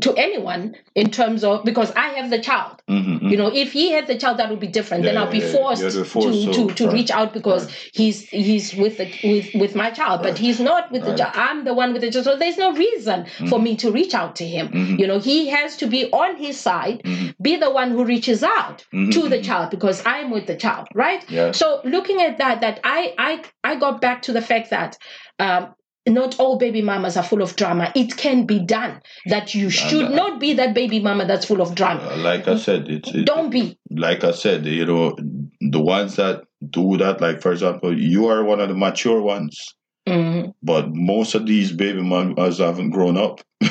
to 0.00 0.14
anyone 0.14 0.76
in 0.94 1.10
terms 1.10 1.42
of 1.42 1.64
because 1.64 1.90
I 1.92 2.08
have 2.10 2.30
the 2.30 2.38
child. 2.40 2.80
Mhm, 2.88 3.20
mhm. 3.20 3.30
You 3.30 3.36
know, 3.36 3.50
if 3.52 3.72
he 3.72 3.90
had 3.90 4.06
the 4.06 4.16
child, 4.16 4.36
that 4.38 4.48
would 4.48 4.60
be 4.60 4.68
different. 4.68 5.02
then 5.04 5.16
I'll 5.16 5.30
be 5.30 5.38
yeah, 5.38 5.46
yeah. 5.46 5.52
forced, 5.52 6.06
forced 6.06 6.44
to, 6.44 6.52
to, 6.52 6.68
to, 6.68 6.74
to 6.74 6.84
right, 6.86 6.92
reach 6.94 7.10
out 7.10 7.32
because 7.32 7.66
right. 7.66 7.90
he's 7.92 8.28
he's 8.28 8.74
with 8.74 8.98
the 8.98 9.06
with 9.24 9.54
with 9.54 9.74
my 9.74 9.90
child, 9.90 10.22
but 10.22 10.30
Right. 10.32 10.38
he's 10.38 10.60
not 10.60 10.92
with 10.92 11.04
the 11.04 11.14
child. 11.16 11.32
I'm 11.34 11.64
the 11.64 11.74
one 11.74 11.92
with 11.92 12.02
the 12.02 12.10
child, 12.12 12.24
so 12.26 12.36
there's 12.36 12.58
no 12.58 12.72
reason 12.72 13.26
for 13.48 13.58
me 13.58 13.76
to 13.76 13.90
reach 13.90 14.14
out 14.14 14.36
to 14.36 14.46
him. 14.46 14.68
Mhm. 14.68 14.98
You 15.00 15.06
know, 15.08 15.18
he 15.18 15.48
has 15.48 15.76
to 15.78 15.86
be 15.86 16.08
on 16.12 16.36
his 16.36 16.60
side, 16.60 17.02
Mhm. 17.04 17.34
be 17.42 17.56
the 17.56 17.70
one 17.70 17.90
who 17.90 18.04
reaches 18.04 18.44
out 18.44 18.84
Mhm, 18.92 19.12
to 19.12 19.28
the 19.28 19.40
child 19.42 19.70
because 19.70 20.00
I'm 20.06 20.30
with 20.30 20.46
the 20.46 20.56
child, 20.56 20.86
right? 20.94 21.24
Yeah. 21.28 21.50
So 21.52 21.80
looking 21.84 22.22
at 22.22 22.38
that, 22.38 22.60
that 22.60 22.78
I 22.84 23.14
I 23.18 23.42
I 23.64 23.74
got 23.76 24.00
back 24.00 24.22
to 24.22 24.32
the 24.32 24.42
fact 24.42 24.70
that 24.70 24.96
um, 25.40 25.74
not 26.08 26.38
all 26.40 26.58
baby 26.58 26.82
mamas 26.82 27.16
are 27.16 27.22
full 27.22 27.42
of 27.42 27.54
drama. 27.56 27.92
It 27.94 28.16
can 28.16 28.44
be 28.44 28.58
done. 28.58 29.00
That 29.26 29.54
you 29.54 29.70
should 29.70 30.06
uh, 30.06 30.14
not 30.14 30.40
be 30.40 30.54
that 30.54 30.74
baby 30.74 31.00
mama 31.00 31.26
that's 31.26 31.46
full 31.46 31.60
of 31.60 31.74
drama. 31.74 32.02
Uh, 32.02 32.16
like 32.18 32.48
I 32.48 32.56
said, 32.56 32.88
it's 32.88 33.08
it, 33.14 33.24
Don't 33.26 33.50
be. 33.50 33.78
like 33.90 34.24
I 34.24 34.32
said, 34.32 34.66
you 34.66 34.84
know, 34.86 35.16
the 35.60 35.80
ones 35.80 36.16
that 36.16 36.42
do 36.70 36.96
that, 36.98 37.20
like 37.20 37.40
for 37.40 37.52
example, 37.52 37.96
you 37.96 38.26
are 38.26 38.42
one 38.44 38.60
of 38.60 38.68
the 38.68 38.74
mature 38.74 39.20
ones, 39.20 39.74
Mhm. 40.08 40.52
but 40.62 40.92
most 40.92 41.34
of 41.36 41.46
these 41.46 41.70
baby 41.72 42.02
mamas 42.02 42.58
haven't 42.58 42.90
grown 42.90 43.16
up. 43.16 43.40
you 43.60 43.62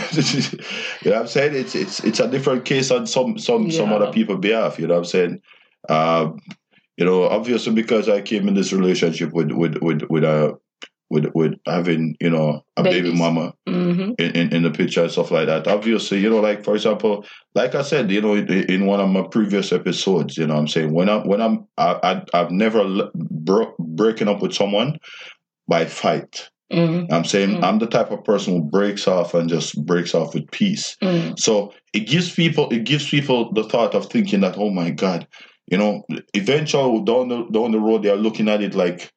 know 1.11 1.11
what 1.11 1.15
I'm 1.21 1.27
saying? 1.27 1.55
It's 1.55 1.75
it's 1.75 1.99
it's 2.01 2.19
a 2.21 2.27
different 2.29 2.63
case 2.63 2.91
on 2.91 3.07
some 3.07 3.37
some 3.37 3.69
some 3.71 3.91
other 3.91 4.11
people 4.11 4.37
behalf. 4.37 4.79
You 4.79 4.87
know 4.87 4.93
what 4.93 4.99
I'm 4.99 5.05
saying? 5.05 5.41
Um, 5.89 6.39
you 6.97 7.05
know, 7.05 7.23
obviously 7.23 7.73
because 7.73 8.07
I 8.07 8.21
came 8.21 8.47
in 8.47 8.53
this 8.53 8.71
relationship 8.71 9.33
with 9.33 9.51
with 9.51 9.77
with 9.81 10.03
with 10.09 10.23
a 10.23 10.57
with 11.11 11.25
with 11.35 11.53
having 11.67 12.15
you 12.19 12.29
know 12.29 12.63
a 12.77 12.83
baby 12.83 13.01
Babies. 13.09 13.19
mama 13.19 13.53
Mhm. 13.69 14.15
in, 14.19 14.31
in, 14.31 14.53
in 14.55 14.63
the 14.63 14.71
picture 14.71 15.03
and 15.03 15.11
stuff 15.11 15.29
like 15.31 15.45
that. 15.47 15.67
Obviously, 15.67 16.19
you 16.19 16.29
know, 16.29 16.39
like 16.39 16.63
for 16.63 16.73
example, 16.73 17.25
like 17.53 17.75
I 17.75 17.83
said, 17.83 18.09
you 18.11 18.21
know, 18.21 18.33
in, 18.35 18.85
one 18.85 18.99
of 18.99 19.09
my 19.09 19.23
previous 19.29 19.71
episodes, 19.71 20.37
you 20.37 20.47
know, 20.47 20.55
what 20.55 20.61
I'm 20.61 20.67
saying 20.67 20.93
when 20.93 21.09
I'm 21.09 21.27
when 21.27 21.41
I'm 21.41 21.67
I, 21.77 21.99
I 22.03 22.23
I've 22.39 22.51
never 22.51 23.09
bro- 23.13 23.75
breaking 23.79 24.27
up 24.29 24.41
with 24.41 24.53
someone 24.53 24.97
by 25.67 25.85
fight. 25.85 26.49
Mm, 26.71 27.11
I'm 27.11 27.25
saying 27.25 27.57
Mm. 27.57 27.63
I'm 27.63 27.79
the 27.79 27.87
type 27.87 28.11
of 28.11 28.23
person 28.23 28.53
who 28.53 28.63
breaks 28.63 29.05
off 29.07 29.33
and 29.33 29.49
just 29.49 29.75
breaks 29.85 30.15
off 30.15 30.33
with 30.33 30.49
peace. 30.51 30.95
mm, 31.03 31.37
So 31.37 31.73
it 31.93 32.07
gives 32.07 32.33
people 32.33 32.69
it 32.71 32.85
gives 32.85 33.09
people 33.09 33.51
the 33.53 33.63
thought 33.65 33.93
of 33.93 34.05
thinking 34.05 34.39
that 34.41 34.57
oh 34.57 34.69
my 34.69 34.89
god, 34.91 35.27
you 35.69 35.77
know, 35.77 36.03
eventually 36.33 37.03
down 37.03 37.27
the 37.27 37.45
down 37.51 37.71
the 37.71 37.79
road 37.79 38.03
they 38.03 38.09
are 38.09 38.15
looking 38.15 38.47
at 38.47 38.61
it 38.63 38.73
like, 38.75 39.11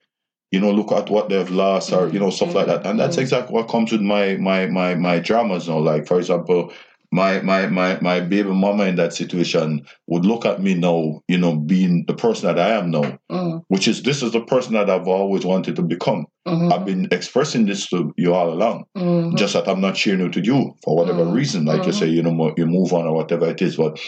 you 0.50 0.60
know, 0.60 0.70
look 0.70 0.92
at 0.92 1.10
what 1.10 1.28
they've 1.28 1.50
lost 1.50 1.92
or 1.92 2.08
you 2.08 2.18
know 2.18 2.30
stuff 2.30 2.54
like 2.54 2.66
that, 2.66 2.86
and 2.86 2.98
that's 3.00 3.16
Mhm. 3.16 3.22
exactly 3.22 3.54
what 3.54 3.68
comes 3.68 3.90
with 3.92 4.00
my 4.02 4.36
my 4.36 4.66
my 4.66 4.94
my 4.94 5.18
dramas 5.18 5.68
now. 5.68 5.78
Like 5.78 6.06
for 6.06 6.18
example. 6.18 6.72
My, 7.12 7.40
my 7.42 7.68
my 7.68 7.96
my 8.00 8.18
baby 8.18 8.48
mama 8.50 8.86
in 8.86 8.96
that 8.96 9.12
situation 9.12 9.86
would 10.08 10.24
look 10.24 10.44
at 10.44 10.60
me 10.60 10.74
now, 10.74 11.20
you 11.28 11.38
know, 11.38 11.54
being 11.54 12.04
the 12.08 12.14
person 12.14 12.48
that 12.48 12.58
I 12.58 12.74
am 12.76 12.90
now, 12.90 13.18
mm, 13.30 13.62
which 13.68 13.86
is 13.86 14.02
this 14.02 14.20
is 14.20 14.32
the 14.32 14.40
person 14.40 14.72
that 14.72 14.90
I've 14.90 15.06
always 15.06 15.44
wanted 15.44 15.76
to 15.76 15.82
become. 15.82 16.26
mhm, 16.48 16.72
I've 16.72 16.84
been 16.84 17.06
expressing 17.12 17.66
this 17.66 17.86
to 17.90 18.12
you 18.16 18.34
all 18.34 18.52
along 18.52 18.86
mhm. 18.98 19.36
just 19.36 19.52
that 19.52 19.68
I'm 19.68 19.80
not 19.80 19.96
sharing 19.96 20.22
it 20.22 20.32
to 20.32 20.40
you 20.40 20.74
for 20.82 20.96
whatever 20.96 21.24
Mhm. 21.24 21.34
reason. 21.34 21.66
Like 21.66 21.86
you 21.86 21.92
Mhm. 21.92 21.98
say, 22.00 22.08
you 22.08 22.22
know, 22.24 22.52
you 22.56 22.66
move 22.66 22.92
on 22.92 23.06
or 23.06 23.14
whatever 23.14 23.46
it 23.48 23.62
is. 23.62 23.76
But 23.76 24.00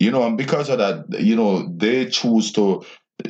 you 0.00 0.10
know, 0.10 0.22
and 0.26 0.38
because 0.38 0.70
of 0.70 0.78
that, 0.78 1.04
you 1.20 1.36
know, 1.36 1.68
they 1.76 2.06
choose 2.06 2.50
to, 2.52 2.82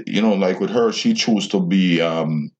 you 0.06 0.22
know, 0.22 0.34
like 0.34 0.60
with 0.60 0.70
her, 0.70 0.92
she 0.92 1.14
chose 1.14 1.48
to 1.48 1.60
be 1.60 2.00
um 2.00 2.50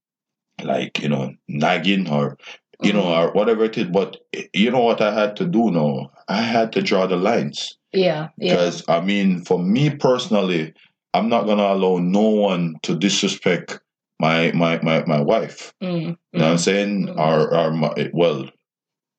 like 0.63 1.01
you 1.03 1.09
know 1.09 1.35
nagging 1.49 2.09
or 2.11 2.37
you 2.83 2.93
know 2.93 3.03
Mhm. 3.05 3.29
or 3.29 3.33
whatever 3.33 3.65
it 3.65 3.77
is. 3.79 3.87
But 3.87 4.19
you 4.55 4.71
know 4.71 4.81
what 4.83 5.01
I 5.01 5.13
had 5.15 5.37
to 5.37 5.47
do 5.47 5.71
now? 5.71 6.11
I 6.29 6.43
had 6.43 6.73
to 6.73 6.83
draw 6.83 7.07
the 7.07 7.17
lines 7.17 7.77
yeah, 7.93 8.29
yeah. 8.39 8.55
because 8.55 8.85
I 8.89 9.01
mean, 9.01 9.45
for 9.45 9.59
me 9.59 9.91
personally, 9.91 10.75
I'm 11.15 11.29
not 11.29 11.47
gonna 11.47 11.63
allow 11.75 11.99
no 11.99 12.29
one 12.29 12.77
to 12.83 12.95
disrespect 12.97 13.81
my 14.21 14.53
my 14.53 14.81
my 14.83 15.05
my 15.07 15.21
wife. 15.21 15.73
Mm, 15.83 16.17
You 16.33 16.39
know 16.39 16.45
what 16.45 16.51
I'm 16.53 16.57
mm, 16.57 16.61
saying? 16.61 17.07
Mhm. 17.09 17.19
Or, 17.19 17.55
or 17.57 17.71
my, 17.73 18.11
well, 18.13 18.49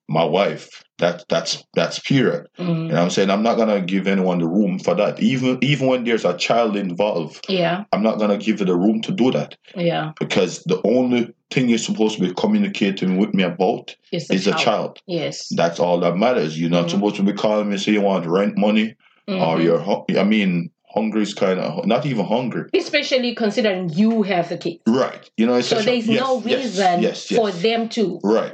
my 0.09 0.23
wife. 0.23 0.83
That 0.99 1.25
that's 1.27 1.63
that's 1.73 1.99
period. 1.99 2.47
You 2.57 2.65
mm. 2.65 2.87
know 2.87 2.93
what 2.93 3.01
I'm 3.03 3.09
saying? 3.09 3.31
I'm 3.31 3.41
not 3.41 3.57
gonna 3.57 3.81
give 3.81 4.05
anyone 4.05 4.39
the 4.39 4.47
room 4.47 4.77
for 4.77 4.93
that. 4.95 5.19
Even 5.19 5.57
even 5.63 5.87
when 5.87 6.03
there's 6.03 6.23
a 6.23 6.37
child 6.37 6.75
involved, 6.75 7.45
Yeah, 7.49 7.85
I'm 7.91 8.03
not 8.03 8.19
gonna 8.19 8.37
give 8.37 8.61
it 8.61 8.65
the 8.65 8.75
room 8.75 9.01
to 9.01 9.11
do 9.11 9.31
that 9.31 9.57
yeah. 9.75 10.11
because 10.19 10.63
the 10.65 10.79
only 10.85 11.33
thing 11.49 11.67
you're 11.69 11.79
supposed 11.79 12.15
to 12.17 12.21
be 12.21 12.33
communicating 12.35 13.17
with 13.17 13.33
me 13.33 13.43
about 13.43 13.95
It's 14.11 14.29
is 14.29 14.45
a 14.45 14.51
child. 14.51 14.61
child. 14.63 15.01
Yes. 15.07 15.47
That's 15.55 15.79
all 15.79 15.99
that 16.01 16.15
matters. 16.15 16.59
You're 16.59 16.69
not 16.69 16.87
Mhm. 16.87 16.91
supposed 16.91 17.15
to 17.15 17.23
be 17.23 17.33
calling 17.33 17.69
me 17.69 17.77
say 17.77 17.93
you 17.93 18.01
want 18.01 18.27
rent 18.27 18.55
money 18.57 18.95
or 19.27 19.57
Mhm. 19.57 19.63
you're. 19.63 20.19
I 20.19 20.23
mean, 20.23 20.69
hungry 20.93 21.23
is 21.23 21.33
kind 21.33 21.59
of 21.59 21.87
not 21.87 22.05
even 22.05 22.25
hungry. 22.25 22.69
Especially 22.73 23.33
considering 23.33 23.89
you 23.89 24.21
have 24.23 24.49
the 24.49 24.57
kids. 24.57 24.81
Right. 24.87 25.27
You 25.37 25.47
know. 25.47 25.59
So 25.61 25.81
there's 25.81 26.07
yes, 26.07 26.19
no 26.19 26.39
reason 26.39 27.01
yes, 27.01 27.31
yes. 27.31 27.39
for 27.39 27.49
them 27.51 27.89
to 27.89 28.19
Right. 28.23 28.53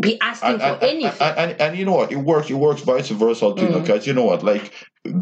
Be 0.00 0.20
asking 0.20 0.50
and, 0.50 0.60
for 0.60 0.66
and, 0.66 0.82
anything. 0.82 1.26
And, 1.36 1.60
and, 1.60 1.76
you 1.76 1.84
know 1.84 1.94
what? 1.94 2.12
It 2.12 2.16
works. 2.16 2.50
It 2.50 2.54
works 2.54 2.82
vice 2.82 3.08
versa 3.08 3.52
too. 3.56 3.66
Mm. 3.66 3.80
Because 3.82 4.06
you 4.06 4.12
know 4.12 4.24
what? 4.24 4.42
Like 4.42 4.72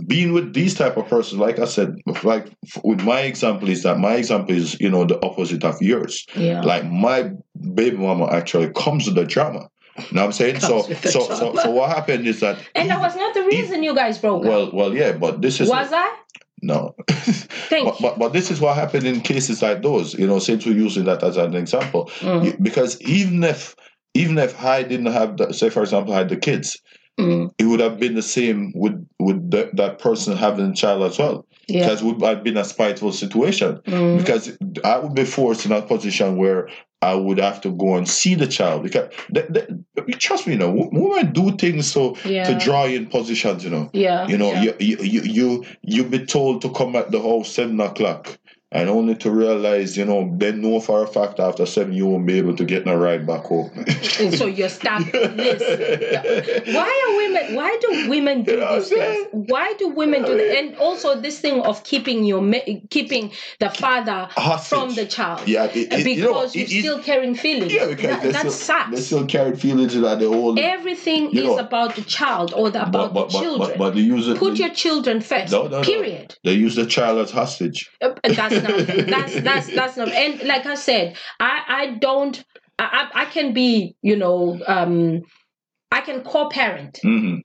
being 0.07 0.33
with 0.33 0.53
these 0.53 0.75
type 0.75 0.97
of 0.97 1.09
persons, 1.09 1.41
like 1.41 1.59
I 1.59 1.65
said, 1.65 1.97
like 2.23 2.49
f- 2.67 2.83
with 2.85 3.01
my 3.03 3.21
example 3.21 3.69
is 3.69 3.83
that 3.85 3.99
my 3.99 4.15
example 4.17 4.55
is 4.55 4.79
you 4.81 4.91
know 4.91 5.05
the 5.05 5.25
opposite 5.25 5.65
of 5.65 5.81
yours. 5.81 6.27
yeah. 6.35 6.61
Like 6.61 6.85
my 6.85 7.31
baby 7.75 7.97
mama 7.97 8.27
actually 8.31 8.71
comes 8.73 9.07
with 9.07 9.15
the 9.15 9.25
drama. 9.25 9.69
You 9.97 10.05
know 10.13 10.21
what 10.21 10.27
I'm 10.27 10.33
saying? 10.33 10.61
So 10.61 10.83
so, 10.83 11.21
so 11.35 11.55
so 11.55 11.71
what 11.71 11.91
happened 11.91 12.27
is 12.27 12.41
that 12.41 12.59
and 12.75 12.91
that 12.91 13.01
was 13.01 13.17
not 13.17 13.35
the 13.35 13.45
reason 13.45 13.83
you 13.83 13.95
guys 13.95 14.19
broke 14.19 14.45
up. 14.45 14.49
well 14.49 14.71
well 14.73 14.95
yeah, 14.95 15.13
but 15.13 15.43
this 15.43 15.61
is 15.61 15.69
Was 15.69 15.93
I? 15.93 16.15
no. 16.63 16.95
Thank 17.09 17.85
but, 17.85 18.01
but 18.01 18.19
but 18.19 18.33
this 18.33 18.51
is 18.51 18.61
what 18.61 18.77
happened 18.77 19.07
in 19.07 19.21
cases 19.21 19.61
like 19.63 19.83
those. 19.83 20.15
You 20.15 20.27
know, 20.27 20.39
since 20.39 20.65
we're 20.67 20.77
using 20.77 21.05
that 21.05 21.23
as 21.23 21.37
an 21.37 21.55
example. 21.55 22.07
Mm, 22.21 22.45
You- 22.45 22.57
because 22.61 23.01
even 23.03 23.43
if 23.43 23.75
even 24.19 24.37
if 24.39 24.63
I 24.63 24.83
didn't 24.83 25.13
have 25.13 25.37
the, 25.37 25.53
say 25.53 25.71
for 25.71 25.83
example 25.83 26.13
I 26.15 26.19
had 26.19 26.29
the 26.29 26.37
kids, 26.37 26.81
mm, 27.19 27.51
it 27.59 27.65
would 27.65 27.81
have 27.81 27.99
been 27.99 28.15
the 28.15 28.23
same 28.23 28.73
with 28.75 29.07
with 29.19 29.51
the, 29.51 29.71
that 29.75 29.99
person 29.99 30.37
having 30.37 30.71
a 30.71 30.75
child 30.75 31.03
as 31.05 31.19
well 31.19 31.47
yeah. 31.69 31.81
because 31.81 32.03
it 32.03 32.05
would 32.05 32.23
have 32.23 32.43
been 32.43 32.57
a 32.57 32.65
spiteful 32.65 33.13
situation 33.13 33.81
Mm, 33.87 34.19
because 34.19 34.57
I 34.85 34.99
would 34.99 35.15
be 35.15 35.25
forced 35.25 35.67
in 35.67 35.73
a 35.73 35.83
position 35.83 36.37
where 36.37 36.69
I 37.01 37.15
would 37.15 37.39
have 37.39 37.61
to 37.61 37.71
go 37.71 37.95
and 37.95 38.09
see 38.09 38.35
the 38.35 38.49
child 38.49 38.83
because 38.83 39.13
th- 39.33 39.47
th- 39.53 40.19
trust 40.19 40.47
me, 40.49 40.55
you 40.55 40.59
know, 40.59 40.91
women 40.91 41.33
do 41.33 41.57
things 41.57 41.91
so 41.91 42.17
yeah. 42.25 42.43
to 42.45 42.59
draw 42.59 42.87
you 42.87 42.97
in 42.97 43.07
positions, 43.07 43.63
you 43.63 43.71
know. 43.71 43.89
yeah. 43.93 44.27
You 44.27 44.37
know, 44.37 44.53
yeah. 44.53 44.73
you, 44.81 44.97
you 44.97 44.97
you 45.03 45.23
you 45.23 45.65
you 45.83 46.05
be 46.05 46.27
told 46.27 46.63
to 46.63 46.71
come 46.71 46.97
at 46.97 47.13
the 47.13 47.21
house 47.23 47.53
seven 47.53 47.79
o'clock. 47.81 48.39
And 48.71 48.91
only 48.91 49.15
to 49.17 49.31
realize, 49.31 49.97
you 49.97 50.05
know, 50.05 50.31
then 50.37 50.61
know 50.61 50.79
for 50.79 51.03
a 51.03 51.07
fact 51.07 51.41
after 51.41 51.65
seven 51.65 51.95
you 51.95 52.07
won't 52.07 52.27
be 52.27 52.37
able 52.37 52.55
to 52.57 52.67
get 52.67 52.87
a 52.87 52.99
ride 52.99 53.27
back 53.27 53.45
home. 53.45 53.71
And 54.21 54.35
so 54.35 54.45
you're 54.45 54.69
stuck. 54.69 55.01
Listen. 55.13 56.75
Why 56.75 57.07
are 57.09 57.17
women? 57.17 57.55
Why 57.55 57.79
do 57.81 58.11
women 58.11 58.43
do 58.43 58.53
You 58.53 58.57
know 58.59 58.67
what 58.67 58.81
these 58.81 58.89
things? 58.91 59.29
Why 59.33 59.73
do 59.79 59.89
women 59.89 60.23
do 60.23 60.37
that? 60.37 60.59
And 60.59 60.77
also 60.77 61.19
this 61.19 61.41
thing 61.41 61.63
of 61.63 61.83
keeping 61.85 62.25
your 62.25 62.43
keeping 62.91 63.33
the 63.59 63.71
father 63.71 64.29
Hostage. 64.33 64.79
from 64.79 64.95
the 64.95 65.07
child. 65.07 65.49
Yeah, 65.49 65.65
it, 65.65 65.91
it, 65.91 66.05
because 66.05 66.55
you 66.55 66.65
know, 66.65 66.71
it- 66.71 66.81
still 66.81 67.03
carrying 67.03 67.37
feelings. 67.37 67.73
yeah, 67.73 67.87
because 67.87 68.11
that, 68.11 68.23
they 68.23 68.33
that 68.33 68.41
still, 68.41 68.53
sucks. 68.53 68.91
they 68.91 69.01
still 69.01 69.27
carry 69.27 69.57
feelings 69.57 69.95
that 69.95 70.19
the 70.19 70.29
whole. 70.29 70.59
Everything 70.59 71.31
you 71.31 71.55
is 71.55 71.59
about 71.59 71.97
the 71.97 72.03
child 72.03 72.53
or 72.55 72.71
the, 72.71 72.83
about 72.83 73.15
but, 73.15 73.15
but, 73.15 73.33
the 73.33 73.39
children. 73.41 73.71
but, 73.71 73.79
but 73.79 73.95
they 73.95 74.01
use 74.01 74.29
it. 74.29 74.37
Put 74.37 74.55
they, 74.55 74.65
your 74.65 74.75
children 74.75 75.23
first. 75.23 75.53
No, 75.53 75.63
no, 75.69 75.79
no. 75.79 75.83
period. 75.83 76.37
they 76.45 76.53
use 76.53 76.75
the 76.77 76.85
child 76.85 77.19
as 77.19 77.31
hostage. 77.31 77.91
Uh, 78.03 78.15
That's 78.25 78.58
not. 78.63 78.87
that's 78.87 79.41
that's 79.41 79.67
that's 79.75 79.97
not. 79.97 80.09
And 80.09 80.43
like 80.45 80.67
I 80.67 80.75
said, 80.75 81.17
I 81.41 81.63
I 81.69 81.87
don't. 81.99 82.43
I 82.79 83.09
I 83.15 83.25
can 83.27 83.53
be. 83.53 83.97
You 84.03 84.17
know. 84.17 84.61
Um. 84.67 85.23
I 85.91 86.03
can 86.03 86.23
co-parent. 86.23 86.99
hmm 87.03 87.37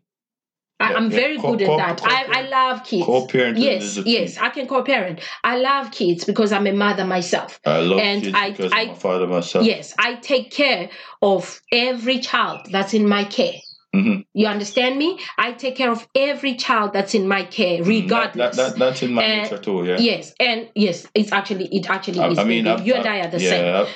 I, 0.80 0.94
I'm 0.96 1.10
yeah. 1.12 1.18
very 1.18 1.38
Co- 1.38 1.56
good 1.56 1.66
co- 1.66 1.80
at 1.80 1.98
that. 2.00 2.04
I, 2.04 2.40
I 2.40 2.42
love 2.50 2.84
kids. 2.84 3.06
Co-parenting 3.06 3.58
Yes, 3.62 3.98
yes. 4.06 4.38
I 4.38 4.50
can 4.50 4.68
co-parent. 4.68 5.22
I 5.46 5.58
love 5.60 5.92
kids 5.92 6.26
because 6.26 6.52
I'm 6.52 6.68
a 6.68 6.74
mother 6.74 7.06
myself. 7.06 7.60
I 7.66 7.80
love 7.80 8.00
And 8.00 8.22
kids 8.24 8.36
I- 8.36 8.52
because 8.52 8.74
I- 8.74 8.82
I'm 8.82 8.90
a 8.90 8.96
father 8.96 9.28
myself. 9.28 9.66
Yes, 9.66 9.94
I 9.98 10.16
take 10.16 10.52
care 10.52 10.90
of 11.22 11.62
every 11.72 12.20
child 12.20 12.68
that's 12.70 12.94
in 12.94 13.08
my 13.08 13.24
care. 13.24 13.54
Mhm. 13.96 14.26
You 14.34 14.48
understand 14.48 14.98
me? 14.98 15.20
I 15.38 15.52
take 15.54 15.76
care 15.76 15.92
of 15.92 16.08
every 16.16 16.56
child 16.56 16.94
that's 16.94 17.14
in 17.14 17.28
my 17.28 17.44
care, 17.44 17.78
That, 17.78 17.88
regardless. 17.88 18.56
that, 18.56 18.72
that, 18.72 18.80
that's 18.80 19.04
in 19.04 19.14
my 19.14 19.24
And- 19.24 19.44
nature 19.44 19.58
too. 19.60 19.84
Yeah. 19.86 19.98
Yes, 20.00 20.34
and 20.40 20.70
yes, 20.76 21.06
it's 21.14 21.32
actually 21.32 21.66
it 21.68 21.90
actually 21.90 22.20
I, 22.20 22.30
is. 22.30 22.38
I 22.40 22.44
mean, 22.44 22.66
you 22.84 22.96
and 22.96 23.06
I 23.08 23.20
are 23.20 23.28
the 23.30 23.40
yeah, 23.40 23.50
same. 23.50 23.76
I've- 23.76 23.92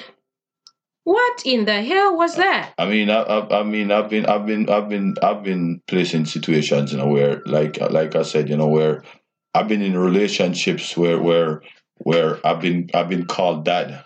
What 1.04 1.42
in 1.46 1.66
the 1.66 1.82
hell 1.82 2.18
was 2.18 2.36
that? 2.36 2.74
I 2.78 2.86
mean, 2.86 3.10
I, 3.10 3.22
I, 3.22 3.62
I 3.62 3.64
mean, 3.64 3.92
I've 3.92 4.10
been, 4.10 4.26
I've 4.26 4.46
been, 4.46 4.70
I've 4.70 4.90
been, 4.90 5.16
I've 5.24 5.42
been 5.42 5.82
placed 5.88 6.14
in 6.14 6.26
situations, 6.26 6.92
you 6.92 6.98
know, 6.98 7.08
where, 7.08 7.42
like, 7.46 7.80
like 7.92 8.14
I 8.16 8.24
said, 8.24 8.50
you 8.50 8.58
know, 8.58 8.68
where 8.68 9.04
I've 9.56 9.70
been 9.70 9.82
in 9.82 9.98
relationships 9.98 10.98
where, 10.98 11.18
where, 11.20 11.62
where 12.00 12.46
I've 12.46 12.60
been, 12.60 12.90
I've 12.94 13.08
been 13.10 13.26
called 13.26 13.64
dad 13.66 14.04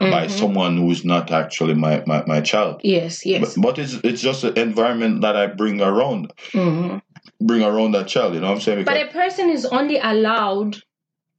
by 0.00 0.26
Mhm. 0.26 0.30
someone 0.30 0.76
who's 0.76 1.04
not 1.04 1.30
actually 1.30 1.74
my, 1.74 2.02
my, 2.06 2.24
my 2.26 2.40
child. 2.40 2.80
Yes, 2.82 3.24
yes. 3.24 3.54
But, 3.54 3.62
but 3.62 3.78
it's, 3.78 3.94
it's 4.04 4.20
just 4.20 4.42
the 4.42 4.58
environment 4.60 5.20
that 5.22 5.36
I 5.36 5.46
bring 5.46 5.80
around, 5.80 6.32
Mhm. 6.52 7.00
bring 7.40 7.62
around 7.62 7.92
that 7.92 8.08
child. 8.08 8.34
You 8.34 8.40
know 8.40 8.48
what 8.48 8.54
I'm 8.56 8.60
saying? 8.60 8.84
But 8.84 9.00
a 9.00 9.06
person 9.06 9.50
is 9.50 9.64
only 9.66 9.98
allowed. 9.98 10.78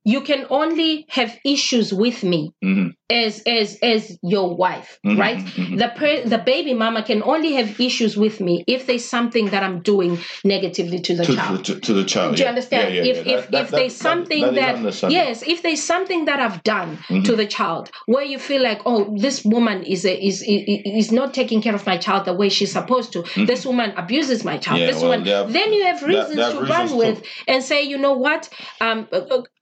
You 0.07 0.21
can 0.21 0.45
only 0.49 1.05
have 1.09 1.35
issues 1.43 1.91
with 1.91 2.23
me 2.23 2.53
Mhm, 2.63 2.93
as 3.09 3.43
as 3.45 3.77
as 3.83 4.17
your 4.23 4.55
wife, 4.55 4.99
mhm, 5.05 5.19
right? 5.19 5.37
mhm. 5.37 5.77
The 5.77 5.89
per, 5.95 6.27
the 6.27 6.39
baby 6.39 6.73
mama 6.73 7.03
can 7.03 7.21
only 7.21 7.53
have 7.53 7.79
issues 7.79 8.17
with 8.17 8.41
me 8.41 8.63
if 8.67 8.87
there's 8.87 9.05
something 9.05 9.45
that 9.51 9.61
I'm 9.61 9.81
doing 9.81 10.17
negatively 10.43 10.99
to 11.01 11.15
the 11.15 11.23
to, 11.25 11.35
child. 11.35 11.65
to, 11.65 11.79
to 11.79 11.93
the 11.93 12.03
child. 12.03 12.35
Do 12.35 12.41
you 12.43 12.49
understand? 12.49 12.95
Yeah, 12.95 13.03
yeah, 13.03 13.11
if 13.11 13.25
yeah. 13.27 13.33
if, 13.37 13.51
That- 13.51 13.63
if 13.63 13.69
that- 13.69 13.77
there's 13.77 13.93
that- 13.93 14.03
something 14.09 14.53
that 14.55 14.83
is 14.85 15.03
yes, 15.03 15.43
if 15.45 15.61
there's 15.61 15.83
something 15.83 16.25
that 16.25 16.39
I've 16.39 16.63
done 16.63 16.97
Mhm. 17.09 17.23
to 17.25 17.35
the 17.35 17.45
child 17.45 17.91
where 18.07 18.23
you 18.25 18.39
feel 18.39 18.63
like, 18.63 18.81
oh, 18.87 19.15
this 19.19 19.45
woman 19.45 19.83
is 19.83 20.03
a, 20.05 20.13
is, 20.27 20.41
is 20.41 20.63
is 21.05 21.11
not 21.11 21.33
taking 21.35 21.61
care 21.61 21.75
of 21.75 21.85
my 21.85 21.97
child 21.97 22.25
the 22.25 22.33
way 22.33 22.49
she's 22.49 22.71
supposed 22.71 23.13
to. 23.13 23.19
Mhm. 23.21 23.45
This 23.45 23.65
woman 23.67 23.93
abuses 23.97 24.43
my 24.43 24.57
child. 24.57 24.79
This 24.81 24.95
well, 25.01 25.11
woman. 25.11 25.27
have- 25.27 25.53
then 25.53 25.73
you 25.73 25.83
have 25.85 26.01
reasons 26.01 26.39
have 26.39 26.53
to 26.53 26.61
reasons 26.61 26.91
run 26.91 26.97
with 26.97 27.23
and 27.47 27.63
say, 27.63 27.83
you 27.83 27.99
know 27.99 28.13
what, 28.13 28.49
um, 28.81 29.07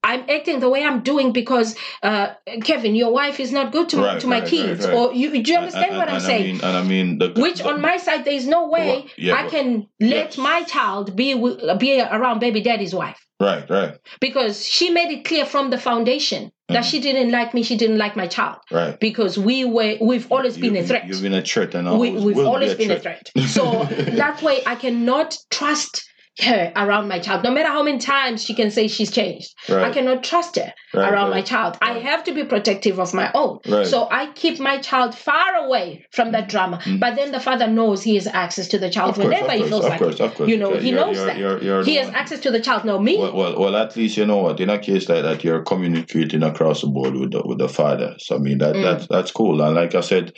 I'm 0.05 0.23
acting 0.29 0.59
the 0.59 0.67
way 0.69 0.83
I'm 0.83 0.99
doing 1.01 1.31
because 1.31 1.75
uh, 2.03 2.27
Kevin, 2.63 2.93
your 2.93 3.11
wife 3.13 3.32
is 3.39 3.51
not 3.51 3.71
good 3.71 3.89
to, 3.89 3.97
Right, 4.01 4.19
to 4.21 4.27
my 4.27 4.39
right, 4.39 4.47
kids. 4.47 4.85
right. 4.85 4.93
Or 4.95 5.13
you, 5.13 5.29
do 5.43 5.51
you 5.51 5.57
understand 5.57 5.89
And- 5.91 5.97
what 5.97 6.07
and- 6.07 6.09
I'm 6.09 6.15
and 6.17 6.23
saying? 6.23 6.41
I 6.41 6.47
mean, 6.53 6.61
and 6.63 6.77
I 6.77 6.83
mean, 6.83 7.17
the, 7.19 7.41
Which 7.41 7.59
the- 7.59 7.69
on 7.69 7.81
my 7.81 7.97
side, 7.97 8.25
there 8.25 8.33
is 8.33 8.47
no 8.47 8.67
way 8.67 9.05
yeah, 9.17 9.35
I 9.35 9.47
can 9.49 9.87
let 9.99 10.09
yes. 10.09 10.37
my 10.37 10.63
child 10.63 11.15
be 11.15 11.33
be 11.79 12.01
around 12.01 12.39
baby 12.39 12.61
daddy's 12.61 12.93
wife 12.93 13.19
right, 13.39 13.69
right, 13.69 13.95
because 14.19 14.65
she 14.65 14.89
made 14.89 15.11
it 15.11 15.25
clear 15.25 15.45
from 15.45 15.69
the 15.69 15.77
foundation 15.77 16.51
that 16.69 16.83
Mhm. 16.83 16.89
she 16.91 16.99
didn't 17.01 17.31
like 17.31 17.53
me. 17.53 17.61
She 17.63 17.75
didn't 17.77 17.97
like 17.97 18.15
my 18.15 18.27
child 18.27 18.57
right. 18.71 18.97
because 18.99 19.37
we 19.37 19.65
were 19.65 19.97
we've 19.99 20.31
always 20.31 20.57
been 20.57 20.75
a 20.77 20.83
threat. 20.83 21.03
You've 21.07 21.21
been 21.21 21.33
a 21.33 21.41
threat, 21.41 21.75
and 21.75 21.85
we, 21.99 22.09
always 22.09 22.23
we've 22.23 22.37
always 22.51 22.73
be 22.75 22.87
been 22.87 22.97
a 22.97 22.99
threat. 22.99 23.29
So 23.47 23.83
that 24.23 24.41
way, 24.41 24.61
I 24.65 24.75
cannot 24.75 25.35
trust 25.49 26.05
her 26.41 26.71
around 26.75 27.07
my 27.07 27.19
child. 27.19 27.43
No 27.43 27.51
matter 27.51 27.69
how 27.69 27.83
many 27.83 27.99
times 27.99 28.43
she 28.43 28.55
can 28.55 28.71
say 28.71 28.87
she's 28.87 29.11
changed, 29.11 29.53
Right. 29.69 29.83
I 29.83 29.91
cannot 29.91 30.23
trust 30.23 30.55
her 30.55 30.73
Right, 30.93 31.11
around 31.11 31.29
my 31.29 31.37
right. 31.37 31.45
child. 31.45 31.77
I 31.81 31.99
have 31.99 32.23
to 32.23 32.33
be 32.33 32.43
protective 32.43 32.99
of 32.99 33.13
my 33.13 33.31
own. 33.35 33.59
Right. 33.67 33.85
So 33.85 34.07
I 34.09 34.31
keep 34.33 34.59
my 34.59 34.79
child 34.79 35.13
far 35.15 35.55
away 35.55 36.05
from 36.11 36.31
that 36.31 36.49
drama. 36.49 36.79
But 36.99 37.15
then 37.15 37.31
the 37.31 37.39
father 37.39 37.67
knows 37.67 38.01
he 38.03 38.15
has 38.15 38.25
access 38.27 38.67
to 38.69 38.79
the 38.79 38.89
child 38.89 39.13
Mm-hmm. 39.13 39.21
Of 39.21 39.27
course, 39.27 39.41
whenever 39.41 39.53
of 39.53 39.63
he 39.63 39.69
feels 39.69 39.83
of 39.85 39.89
like 39.91 39.99
course, 39.99 40.15
it. 40.15 40.21
of 40.21 40.33
course. 40.35 40.49
You 40.49 40.57
know, 40.57 40.71
Okay, 40.71 40.81
he 40.81 40.89
you're- 40.89 41.01
knows 41.05 41.15
you're- 41.17 41.27
that. 41.27 41.37
you're- 41.37 41.63
you're 41.65 41.83
he 41.83 41.95
has 41.95 42.07
one. 42.07 42.15
access 42.15 42.39
to 42.41 42.51
the 42.51 42.59
child. 42.61 42.83
No, 42.85 42.97
me. 42.99 43.17
Well, 43.17 43.35
well, 43.35 43.59
well, 43.59 43.75
at 43.75 43.95
least 43.95 44.17
you 44.17 44.25
know 44.25 44.37
what. 44.37 44.59
In 44.59 44.69
a 44.71 44.79
case 44.79 45.07
like 45.09 45.23
that, 45.23 45.43
you're 45.43 45.61
communicating 45.61 46.41
across 46.41 46.81
the 46.81 46.87
board 46.87 47.13
with 47.15 47.31
the 47.31 47.41
with 47.45 47.59
the 47.59 47.69
father. 47.69 48.15
So 48.19 48.35
I 48.35 48.39
mean, 48.39 48.57
that 48.57 48.75
Mm. 48.75 48.81
that's 48.83 49.07
that's 49.07 49.31
cool. 49.31 49.61
And 49.61 49.75
like 49.75 49.93
I 49.93 50.01
said, 50.01 50.33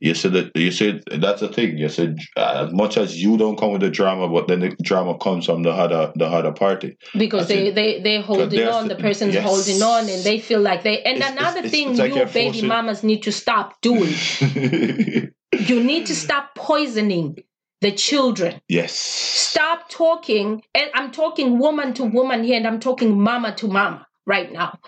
you 0.00 0.14
said 0.14 0.32
that 0.32 0.56
you 0.56 0.70
said 0.72 1.02
that's 1.18 1.40
the 1.42 1.48
thing. 1.48 1.76
You 1.78 1.88
said 1.88 2.18
as 2.36 2.72
much 2.72 2.96
as 2.96 3.22
you 3.22 3.36
don't 3.36 3.58
come 3.58 3.72
with 3.72 3.82
the 3.82 3.90
drama, 3.90 4.28
but 4.28 4.48
then 4.48 4.60
the 4.60 4.70
drama 4.82 5.16
comes 5.18 5.46
from 5.46 5.62
the 5.62 5.70
other 5.70 6.12
the 6.16 6.26
other 6.26 6.52
party. 6.52 6.96
because 7.18 7.48
they 7.48 7.68
it. 7.68 7.74
they 7.74 8.00
they 8.00 8.20
holding 8.20 8.66
on 8.68 8.88
the- 8.88 8.96
person's 8.96 9.34
yes. 9.34 9.44
holding 9.44 9.82
on 9.82 10.08
and 10.08 10.24
they 10.24 10.38
feel 10.38 10.60
like 10.60 10.82
they 10.82 11.02
and 11.02 11.18
It's- 11.18 11.32
another 11.32 11.58
it's- 11.58 11.70
thing 11.70 11.90
it's 11.90 11.98
like 11.98 12.14
you 12.14 12.24
baby 12.26 12.52
forcing- 12.52 12.68
mamas 12.68 13.02
need 13.02 13.22
to 13.24 13.32
stop 13.32 13.80
doing 13.82 14.14
you 15.70 15.82
need 15.82 16.06
to 16.06 16.14
stop 16.14 16.54
poisoning 16.54 17.36
the 17.80 17.92
children 17.92 18.60
yes. 18.68 18.92
stop 18.92 19.88
talking 19.88 20.62
and 20.74 20.90
i'm 20.94 21.10
talking 21.10 21.58
woman 21.58 21.92
to 21.94 22.04
woman 22.04 22.44
here 22.44 22.56
and 22.56 22.66
i'm 22.66 22.80
talking 22.80 23.18
mama 23.20 23.54
to 23.54 23.66
mama 23.68 24.06
right 24.26 24.52
now 24.52 24.78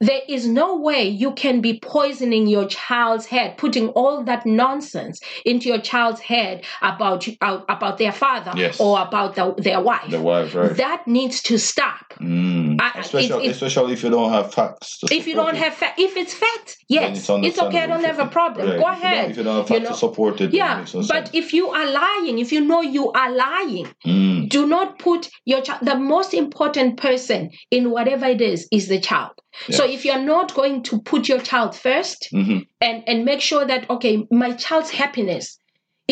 there 0.00 0.20
is 0.28 0.46
no 0.46 0.76
way 0.76 1.08
you 1.08 1.32
can 1.32 1.60
be 1.60 1.78
poisoning 1.80 2.46
your 2.46 2.66
child's 2.68 3.26
head 3.26 3.56
putting 3.58 3.88
all 3.90 4.22
that 4.24 4.44
nonsense 4.46 5.20
into 5.44 5.68
your 5.68 5.80
child's 5.80 6.20
head 6.20 6.64
about 6.82 7.26
uh, 7.40 7.60
about 7.68 7.98
their 7.98 8.12
father 8.12 8.52
Yes. 8.54 8.78
or 8.80 9.00
about 9.02 9.34
the, 9.34 9.54
their 9.58 9.80
wife 9.80 10.10
The 10.10 10.20
wife, 10.20 10.54
right? 10.54 10.76
that 10.76 11.06
needs 11.06 11.42
to 11.42 11.58
stop 11.58 12.02
Mm. 12.20 12.80
I- 12.80 13.00
especially, 13.00 13.44
it- 13.44 13.48
it- 13.48 13.50
especially 13.50 13.92
if 13.92 14.02
you 14.02 14.08
don't 14.10 14.30
have 14.32 14.54
facts. 14.54 15.00
if 15.10 15.26
you 15.26 15.34
don't 15.34 15.54
it. 15.54 15.58
have 15.64 15.74
fact 15.74 15.98
if 16.00 16.16
it's 16.16 16.32
fact 16.32 16.76
yes 16.88 17.18
it's 17.18 17.28
it's, 17.28 17.58
okay 17.58 17.80
i 17.80 17.86
don't 17.86 18.04
have 18.04 18.18
a 18.18 18.26
problem 18.26 18.68
Right. 18.68 18.78
go 18.80 18.88
If 18.90 18.98
you 18.98 19.04
ahead 19.04 19.30
If 19.32 19.36
you 19.36 19.42
don't 19.42 19.56
have 19.56 19.68
you 19.70 19.76
facts 19.76 19.84
know. 19.90 19.94
to 19.94 19.98
support 20.06 20.40
it, 20.40 20.44
it 20.44 20.54
yeah 20.54 20.84
no 20.94 21.00
but 21.02 21.26
sense. 21.26 21.30
if 21.34 21.52
you 21.52 21.68
are 21.70 21.86
lying 21.90 22.38
if 22.38 22.52
you 22.52 22.60
know 22.62 22.80
you 22.80 23.12
are 23.12 23.30
lying 23.32 23.86
Mm. 24.06 24.48
do 24.48 24.66
not 24.66 24.98
put 24.98 25.28
your 25.44 25.60
child 25.62 25.80
the 25.82 25.96
most 25.96 26.32
important 26.32 26.96
person 26.96 27.50
in 27.70 27.90
whatever 27.90 28.26
it 28.26 28.40
is 28.40 28.66
is 28.76 28.88
the 28.88 29.00
child. 29.00 29.34
So 29.70 29.84
if 29.96 30.04
you're 30.04 30.26
not 30.34 30.54
going 30.54 30.82
to 30.88 31.00
put 31.00 31.28
your 31.30 31.40
child 31.50 31.72
1st 31.72 32.20
hmm 32.30 32.58
and 32.86 32.98
and 33.08 33.24
make 33.24 33.42
sure 33.50 33.64
that 33.72 33.88
okay 33.94 34.14
my 34.30 34.50
child's 34.52 34.90
happiness 35.02 35.58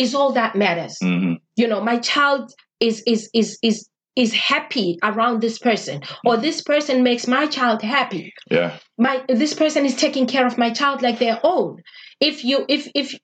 is 0.03 0.15
all 0.15 0.31
that 0.33 0.55
matters. 0.55 0.95
Hmm 1.01 1.35
you 1.55 1.67
know 1.67 1.81
my 1.81 1.97
child 1.97 2.51
is 2.79 3.03
is 3.05 3.29
is 3.33 3.57
is 3.63 3.89
is 4.15 4.33
happy 4.33 4.97
around 5.03 5.41
this 5.41 5.59
person 5.59 6.01
or 6.25 6.37
this 6.37 6.61
person 6.61 7.03
makes 7.03 7.27
my 7.27 7.47
child 7.47 7.81
happy. 7.81 8.33
Yeah. 8.49 8.77
my 8.97 9.23
this 9.27 9.53
person 9.53 9.85
is 9.85 9.95
taking 9.95 10.25
care 10.25 10.47
of 10.47 10.57
my 10.57 10.71
child 10.71 11.01
like 11.01 11.19
their 11.19 11.39
own. 11.43 11.81
If 12.19 12.43
you 12.43 12.65
if 12.69 12.89
if 12.95 13.17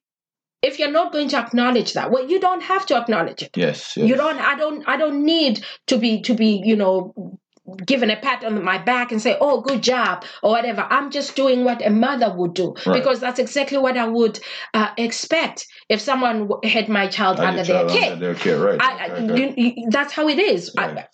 if 0.61 0.77
you're 0.77 0.91
not 0.91 1.11
going 1.11 1.29
to 1.29 1.37
acknowledge 1.37 1.93
that 1.93 2.11
well 2.11 2.29
you 2.29 2.39
don't 2.39 2.61
have 2.61 2.85
to 2.87 2.97
acknowledge 2.97 3.41
it. 3.41 3.55
Yes. 3.55 3.95
yes. 3.95 4.07
you 4.09 4.15
don't 4.15 4.39
i 4.39 4.55
don't 4.55 4.87
i 4.87 4.97
don't 4.97 5.23
need 5.23 5.63
to 5.87 5.97
be 5.97 6.21
to 6.21 6.33
be 6.33 6.61
you 6.63 6.75
know 6.75 7.39
given 7.85 8.09
a 8.09 8.15
pat 8.19 8.43
on 8.43 8.63
my 8.63 8.77
back 8.77 9.11
and 9.11 9.21
say 9.21 9.37
oh 9.39 9.61
good 9.61 9.83
job 9.83 10.23
or 10.41 10.49
whatever 10.51 10.85
i'm 10.89 11.11
just 11.11 11.35
doing 11.35 11.63
what 11.63 11.85
a 11.85 11.89
mother 11.91 12.33
would 12.35 12.53
do 12.55 12.73
Right. 12.85 12.93
because 12.95 13.19
that's 13.19 13.39
exactly 13.39 13.77
what 13.77 13.97
i 13.97 14.07
would 14.07 14.39
uh, 14.73 14.89
expect 14.97 15.67
if 15.95 15.99
someone 15.99 16.49
had 16.63 16.87
my 16.97 17.05
child 17.07 17.39
under 17.39 17.63
the 17.63 17.73
their 17.73 17.85
child 17.85 17.89
care 17.99 18.11
Under 18.13 18.33
their 18.33 18.59
right. 18.65 18.81
I, 18.81 18.91
right, 18.91 19.11
right, 19.11 19.29
right. 19.29 19.39
you, 19.39 19.73
you, 19.77 19.89
that's 19.95 20.13
how 20.17 20.25
it 20.33 20.39
is. 20.39 20.73
I- 20.77 21.05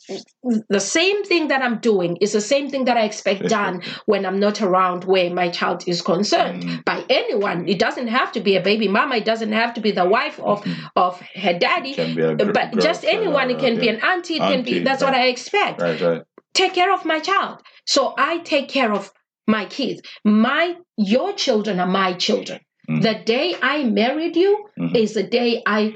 the 0.69 0.79
same 0.79 1.24
thing 1.29 1.48
that 1.51 1.62
I'm 1.65 1.77
doing 1.79 2.17
is 2.25 2.31
the 2.39 2.46
same 2.53 2.69
thing 2.69 2.86
that 2.86 2.96
I 2.96 3.03
expect 3.12 3.48
done 3.60 3.81
when 4.05 4.25
I'm 4.27 4.39
not 4.39 4.62
around 4.62 5.03
where 5.03 5.29
my 5.41 5.50
child 5.50 5.79
is 5.88 6.01
concerned 6.01 6.63
Mm. 6.63 6.86
by 6.86 7.03
anyone. 7.10 7.67
It 7.67 7.79
doesn't 7.79 8.07
have 8.19 8.31
to 8.36 8.39
be 8.48 8.55
a 8.55 8.62
baby 8.62 8.88
mama. 8.88 9.15
It 9.22 9.25
doesn't 9.25 9.51
have 9.62 9.74
to 9.75 9.81
be 9.81 9.91
the 9.91 10.05
wife 10.17 10.39
of 10.39 10.57
of 10.96 11.19
her 11.43 11.55
daddy. 11.67 11.93
Gr- 12.15 12.51
But 12.57 12.67
just 12.88 13.03
anyone. 13.03 13.48
or- 13.48 13.55
It 13.55 13.60
can 13.65 13.75
be 13.79 13.89
an 13.96 14.00
auntie. 14.12 14.36
It 14.36 14.39
can 14.39 14.62
be. 14.63 14.74
Auntie, 14.77 14.84
That's 14.88 15.03
what. 15.03 15.13
I 15.13 15.27
expect. 15.36 15.81
Right, 15.81 16.00
right. 16.07 16.22
Take 16.53 16.74
care 16.79 16.91
of 16.93 17.01
my 17.13 17.19
child. 17.19 17.55
So 17.86 18.13
I 18.17 18.31
take 18.53 18.67
care 18.77 18.91
of 18.99 19.12
my 19.47 19.65
kids. 19.65 20.02
My 20.23 20.75
your 21.13 21.34
children 21.34 21.80
are 21.80 21.91
my 22.04 22.13
children. 22.13 22.60
Mhm. 22.89 23.02
The 23.02 23.15
day 23.26 23.56
I 23.62 23.84
married 23.84 24.36
you 24.36 24.69
Mhm. 24.80 24.95
is 24.95 25.13
the 25.13 25.23
day 25.23 25.62
I 25.65 25.95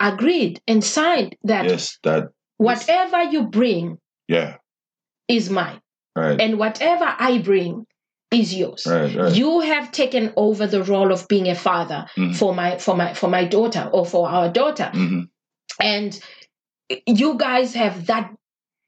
agreed 0.00 0.60
and 0.68 0.82
signed 0.84 1.36
that 1.44 1.64
Yes, 1.66 1.98
that. 2.04 2.28
whatever 2.56 3.22
you 3.24 3.42
bring 3.48 3.98
Yeah. 4.28 4.56
is 5.28 5.50
mine 5.50 5.80
Right. 6.16 6.40
and 6.40 6.58
whatever 6.58 7.04
i 7.18 7.38
bring 7.38 7.84
is 8.30 8.54
yours 8.54 8.86
right. 8.86 9.14
Right. 9.14 9.34
you 9.34 9.60
have 9.60 9.90
taken 9.92 10.32
over 10.36 10.66
the 10.66 10.82
role 10.82 11.12
of 11.12 11.26
being 11.28 11.48
a 11.48 11.54
father 11.54 12.06
Mhm. 12.16 12.34
for 12.36 12.54
my 12.54 12.78
for 12.78 12.94
my 12.96 13.14
for 13.14 13.28
my 13.28 13.44
daughter 13.44 13.88
or 13.92 14.04
for 14.06 14.28
our 14.28 14.48
daughter 14.48 14.90
hmm 14.92 15.22
and 15.80 16.18
you 17.06 17.36
guys 17.36 17.74
have 17.74 18.06
that 18.06 18.32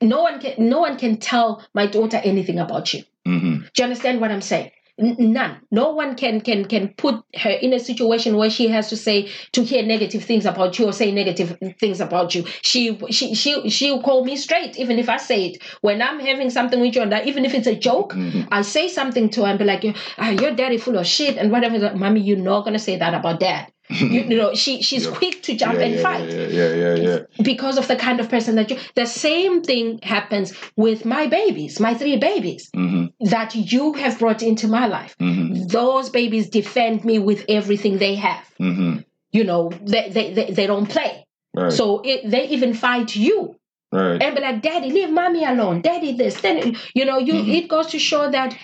no 0.01 0.23
one 0.23 0.41
can 0.41 0.55
no 0.69 0.81
one 0.81 0.97
can 0.97 1.17
tell 1.19 1.65
my 1.75 1.87
daughter 1.87 2.21
anything 2.25 2.59
about 2.59 2.93
you 2.95 3.03
hmm 3.27 3.57
do 3.59 3.77
you 3.79 3.85
understand 3.85 4.21
what 4.21 4.31
i'm 4.31 4.41
saying 4.41 4.71
none 5.01 5.57
no 5.71 5.91
one 5.91 6.15
can 6.15 6.41
can 6.41 6.65
can 6.65 6.89
put 6.97 7.23
her 7.35 7.51
in 7.51 7.73
a 7.73 7.81
situation 7.81 8.37
where 8.37 8.51
she 8.51 8.69
has 8.69 8.89
to 8.91 8.97
say 8.97 9.29
to 9.53 9.63
hear 9.65 9.83
negative 9.83 10.23
things 10.25 10.45
about 10.45 10.79
you 10.79 10.87
or 10.87 10.93
say 10.93 11.11
negative 11.11 11.57
things 11.79 12.01
about 12.01 12.35
you 12.35 12.45
she 12.63 12.99
she 13.11 13.35
she 13.35 13.69
she'll 13.71 14.03
call 14.03 14.25
me 14.25 14.37
straight 14.37 14.79
even 14.79 14.99
if 14.99 15.09
i 15.09 15.17
say 15.17 15.47
it 15.47 15.63
when 15.81 16.03
i'm 16.03 16.21
having 16.21 16.51
something 16.51 16.81
with 16.81 16.95
you 16.95 17.03
and 17.03 17.13
that 17.13 17.27
even 17.27 17.45
if 17.45 17.55
it's 17.55 17.67
a 17.67 17.75
joke 17.75 18.13
hmm 18.13 18.41
I 18.53 18.63
say 18.63 18.89
something 18.89 19.31
to 19.31 19.43
her 19.43 19.49
and 19.51 19.59
be 19.59 19.65
like, 19.65 19.85
ah, 20.19 20.31
"Your 20.31 20.53
daddy 20.55 20.77
full 20.77 20.99
of 20.99 21.07
shit," 21.07 21.37
and 21.37 21.51
whatever. 21.53 21.95
Mommy, 21.95 22.21
you're 22.21 22.37
not 22.37 22.65
gonna 22.65 22.79
say 22.79 22.97
that 22.97 23.15
about 23.15 23.41
dad. 23.41 23.73
You, 23.91 24.07
you 24.31 24.37
know, 24.41 24.55
she 24.55 24.83
she's 24.83 25.05
Yeah. 25.07 25.13
quick 25.13 25.43
to 25.45 25.57
jump 25.57 25.79
yeah, 25.79 25.85
and 25.87 25.95
yeah, 25.95 26.03
fight 26.03 26.29
Yeah, 26.31 26.73
yeah, 26.75 26.95
yeah, 26.95 27.19
because 27.43 27.79
of 27.79 27.89
the 27.89 27.97
kind 27.97 28.21
of 28.21 28.29
person 28.29 28.55
that 28.57 28.71
you. 28.71 28.79
The 28.95 29.07
same 29.07 29.63
thing 29.63 30.01
happens 30.03 30.53
with 30.77 31.05
my 31.05 31.27
babies, 31.27 31.81
my 31.81 31.95
three 31.95 32.17
babies 32.17 32.71
hmm 32.75 33.07
that 33.21 33.55
you 33.55 33.93
have 33.95 34.19
brought 34.19 34.43
into 34.43 34.67
my 34.69 34.87
life. 34.87 35.15
hmm 35.19 35.67
Those 35.69 36.09
babies 36.11 36.49
defend 36.49 37.05
me 37.05 37.19
with 37.19 37.45
everything 37.49 37.99
they 37.99 38.15
have. 38.17 38.45
hmm 38.59 38.99
You 39.33 39.45
know, 39.45 39.71
they 39.93 40.09
they 40.11 40.33
they, 40.35 40.51
they 40.53 40.67
don't 40.67 40.89
play. 40.89 41.25
Right. 41.55 41.73
So 41.73 42.01
it, 42.05 42.31
they 42.31 42.49
even 42.49 42.75
fight 42.75 43.15
you 43.17 43.57
right. 43.93 44.23
and 44.23 44.35
be 44.37 44.41
like, 44.41 44.63
"Daddy, 44.63 44.91
leave 44.91 45.11
mommy 45.11 45.45
alone. 45.45 45.83
Daddy, 45.83 46.13
this." 46.13 46.41
Then 46.41 46.77
you 46.95 47.05
know, 47.05 47.19
you 47.19 47.35
Mhm. 47.35 47.55
it 47.59 47.69
goes 47.69 47.89
to 47.89 47.99
show 47.99 48.31
that 48.31 48.57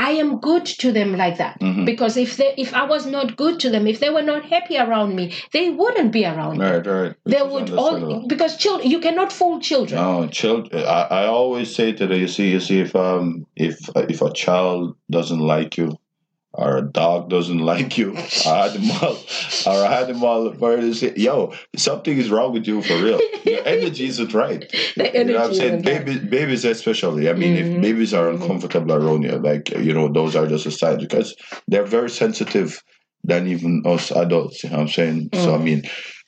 I 0.00 0.12
am 0.12 0.38
good 0.38 0.64
to 0.82 0.92
them 0.92 1.10
like 1.22 1.36
that. 1.38 1.60
Mhm. 1.60 1.84
Because 1.84 2.16
if 2.16 2.36
they 2.38 2.54
if 2.56 2.72
I 2.72 2.84
was 2.92 3.04
not 3.06 3.36
good 3.36 3.60
to 3.60 3.70
them, 3.74 3.86
if 3.86 4.00
they 4.00 4.08
were 4.16 4.26
not 4.32 4.46
happy 4.54 4.78
around 4.78 5.14
me, 5.14 5.26
they 5.52 5.68
wouldn't 5.68 6.10
be 6.10 6.24
around 6.24 6.56
me. 6.58 6.64
Right, 6.64 6.86
right. 6.86 7.12
They 7.26 7.42
would 7.42 7.70
all 7.82 8.24
because 8.26 8.56
children 8.56 8.90
you 8.90 9.00
cannot 9.06 9.30
fool 9.38 9.60
children. 9.60 10.00
No, 10.00 10.26
children. 10.28 10.84
I, 10.98 11.02
I 11.20 11.26
always 11.26 11.74
say 11.74 11.92
to 11.92 12.06
them, 12.06 12.18
you 12.18 12.28
see, 12.28 12.48
you 12.50 12.60
see, 12.60 12.80
if 12.80 12.96
um, 12.96 13.46
if 13.56 13.76
if 14.14 14.22
a 14.22 14.32
child 14.32 14.96
doesn't 15.10 15.44
like 15.54 15.76
you, 15.76 15.98
or 16.60 16.76
a 16.76 16.82
dog 16.82 17.30
doesn't 17.30 17.58
like 17.72 17.96
you, 17.98 18.10
or 18.46 18.52
animal, 18.54 19.18
or 19.66 19.84
an 19.84 19.92
animal, 20.04 20.50
bird 20.50 20.94
say, 20.94 21.12
yo, 21.16 21.52
something 21.76 22.16
is 22.16 22.30
wrong 22.30 22.52
with 22.52 22.66
you 22.66 22.82
for 22.82 22.96
real. 22.98 23.20
Your 23.44 23.66
energy 23.66 24.06
isn't 24.06 24.34
right. 24.34 24.60
The 24.96 25.10
You 25.14 25.24
know 25.24 25.32
what 25.40 25.48
I'm 25.48 25.54
saying? 25.54 25.74
right. 25.76 25.84
Babies, 25.84 26.18
babies 26.18 26.64
especially. 26.64 27.28
I 27.30 27.32
mean, 27.32 27.56
Mhm. 27.56 27.76
if 27.76 27.82
babies 27.82 28.14
are 28.14 28.28
uncomfortable 28.30 28.92
around 28.92 29.22
you, 29.22 29.38
like 29.38 29.70
you 29.70 29.94
know, 29.94 30.08
those 30.12 30.36
are 30.36 30.46
just 30.46 30.66
a 30.66 30.70
sign 30.70 30.98
because 30.98 31.34
they're 31.66 31.84
very 31.86 32.10
sensitive 32.10 32.82
than 33.24 33.46
even 33.46 33.82
us 33.86 34.10
adults. 34.10 34.62
You 34.64 34.70
know 34.70 34.76
what 34.76 34.82
I'm 34.82 34.88
saying? 34.88 35.30
So 35.34 35.54
I 35.54 35.58
Mhm. 35.58 35.64
mean, 35.64 35.82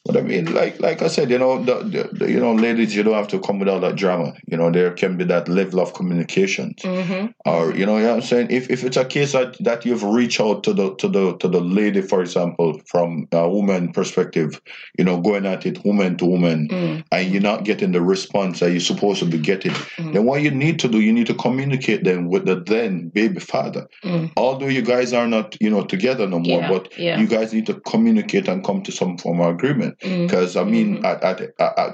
but 0.04 0.16
I 0.16 0.20
mean, 0.20 0.52
like 0.52 0.80
like 0.80 1.00
I 1.00 1.06
said, 1.06 1.30
you 1.30 1.38
know, 1.38 1.62
the, 1.62 1.76
the, 1.84 2.08
the- 2.12 2.30
you 2.30 2.40
know, 2.40 2.52
ladies, 2.54 2.94
you 2.96 3.02
don't 3.04 3.14
have 3.14 3.28
to 3.28 3.38
come 3.38 3.58
with 3.60 3.68
all 3.68 3.78
that 3.80 3.94
drama. 3.96 4.34
You 4.48 4.56
know, 4.56 4.70
there 4.70 4.90
can 4.92 5.16
be 5.16 5.24
that 5.24 5.48
level 5.48 5.78
of 5.80 5.94
communication, 5.94 6.74
hmm 6.82 7.26
or 7.46 7.74
you 7.74 7.86
know, 7.86 7.96
you 7.98 8.04
know 8.04 8.08
what 8.08 8.14
I'm 8.16 8.22
saying. 8.22 8.48
If 8.50 8.68
if 8.70 8.82
it's 8.84 8.96
a 8.96 9.04
case 9.04 9.32
that, 9.32 9.56
that 9.60 9.84
you've 9.86 10.02
reached 10.02 10.40
out 10.40 10.64
to 10.64 10.72
the 10.72 10.94
to 10.96 11.08
the 11.08 11.36
to 11.36 11.48
the 11.48 11.60
lady, 11.60 12.02
for 12.02 12.20
example, 12.20 12.80
from 12.86 13.28
a 13.32 13.48
woman 13.48 13.92
perspective, 13.92 14.60
you 14.98 15.04
know, 15.04 15.20
going 15.20 15.46
at 15.46 15.66
it 15.66 15.84
woman 15.84 16.16
to 16.18 16.26
woman, 16.26 16.68
Mm. 16.68 17.04
and 17.12 17.30
you're 17.32 17.42
not 17.42 17.64
getting 17.64 17.92
the 17.92 18.00
response 18.00 18.60
that 18.60 18.70
you're 18.72 18.80
supposed 18.80 19.20
to 19.20 19.26
be 19.26 19.38
getting, 19.38 19.72
Mm. 19.98 20.12
then 20.14 20.24
what 20.24 20.42
you 20.42 20.50
need 20.50 20.78
to 20.80 20.88
do, 20.88 21.00
you 21.00 21.12
need 21.12 21.26
to 21.28 21.34
communicate 21.34 22.02
then 22.04 22.28
with 22.28 22.44
the 22.46 22.56
then 22.56 23.08
baby 23.08 23.40
father. 23.40 23.86
Mm. 24.04 24.32
Although 24.36 24.68
you 24.68 24.82
guys 24.82 25.12
are 25.12 25.26
not, 25.28 25.56
you 25.60 25.70
know, 25.70 25.84
together 25.84 26.26
no 26.26 26.38
more, 26.40 26.60
Yeah, 26.60 26.68
but 26.68 26.98
yeah. 26.98 27.18
you 27.20 27.26
guys 27.26 27.52
need 27.52 27.66
to 27.66 27.74
communicate 27.74 28.48
and 28.48 28.64
come 28.64 28.82
to 28.82 28.92
some 28.92 29.16
form 29.18 29.40
of 29.40 29.48
agreement. 29.54 29.91
Mhm. 30.02 30.26
Because 30.28 30.56
I 30.56 30.64
mean, 30.64 30.98
Mhm. 30.98 31.04
at, 31.04 31.22
at, 31.22 31.40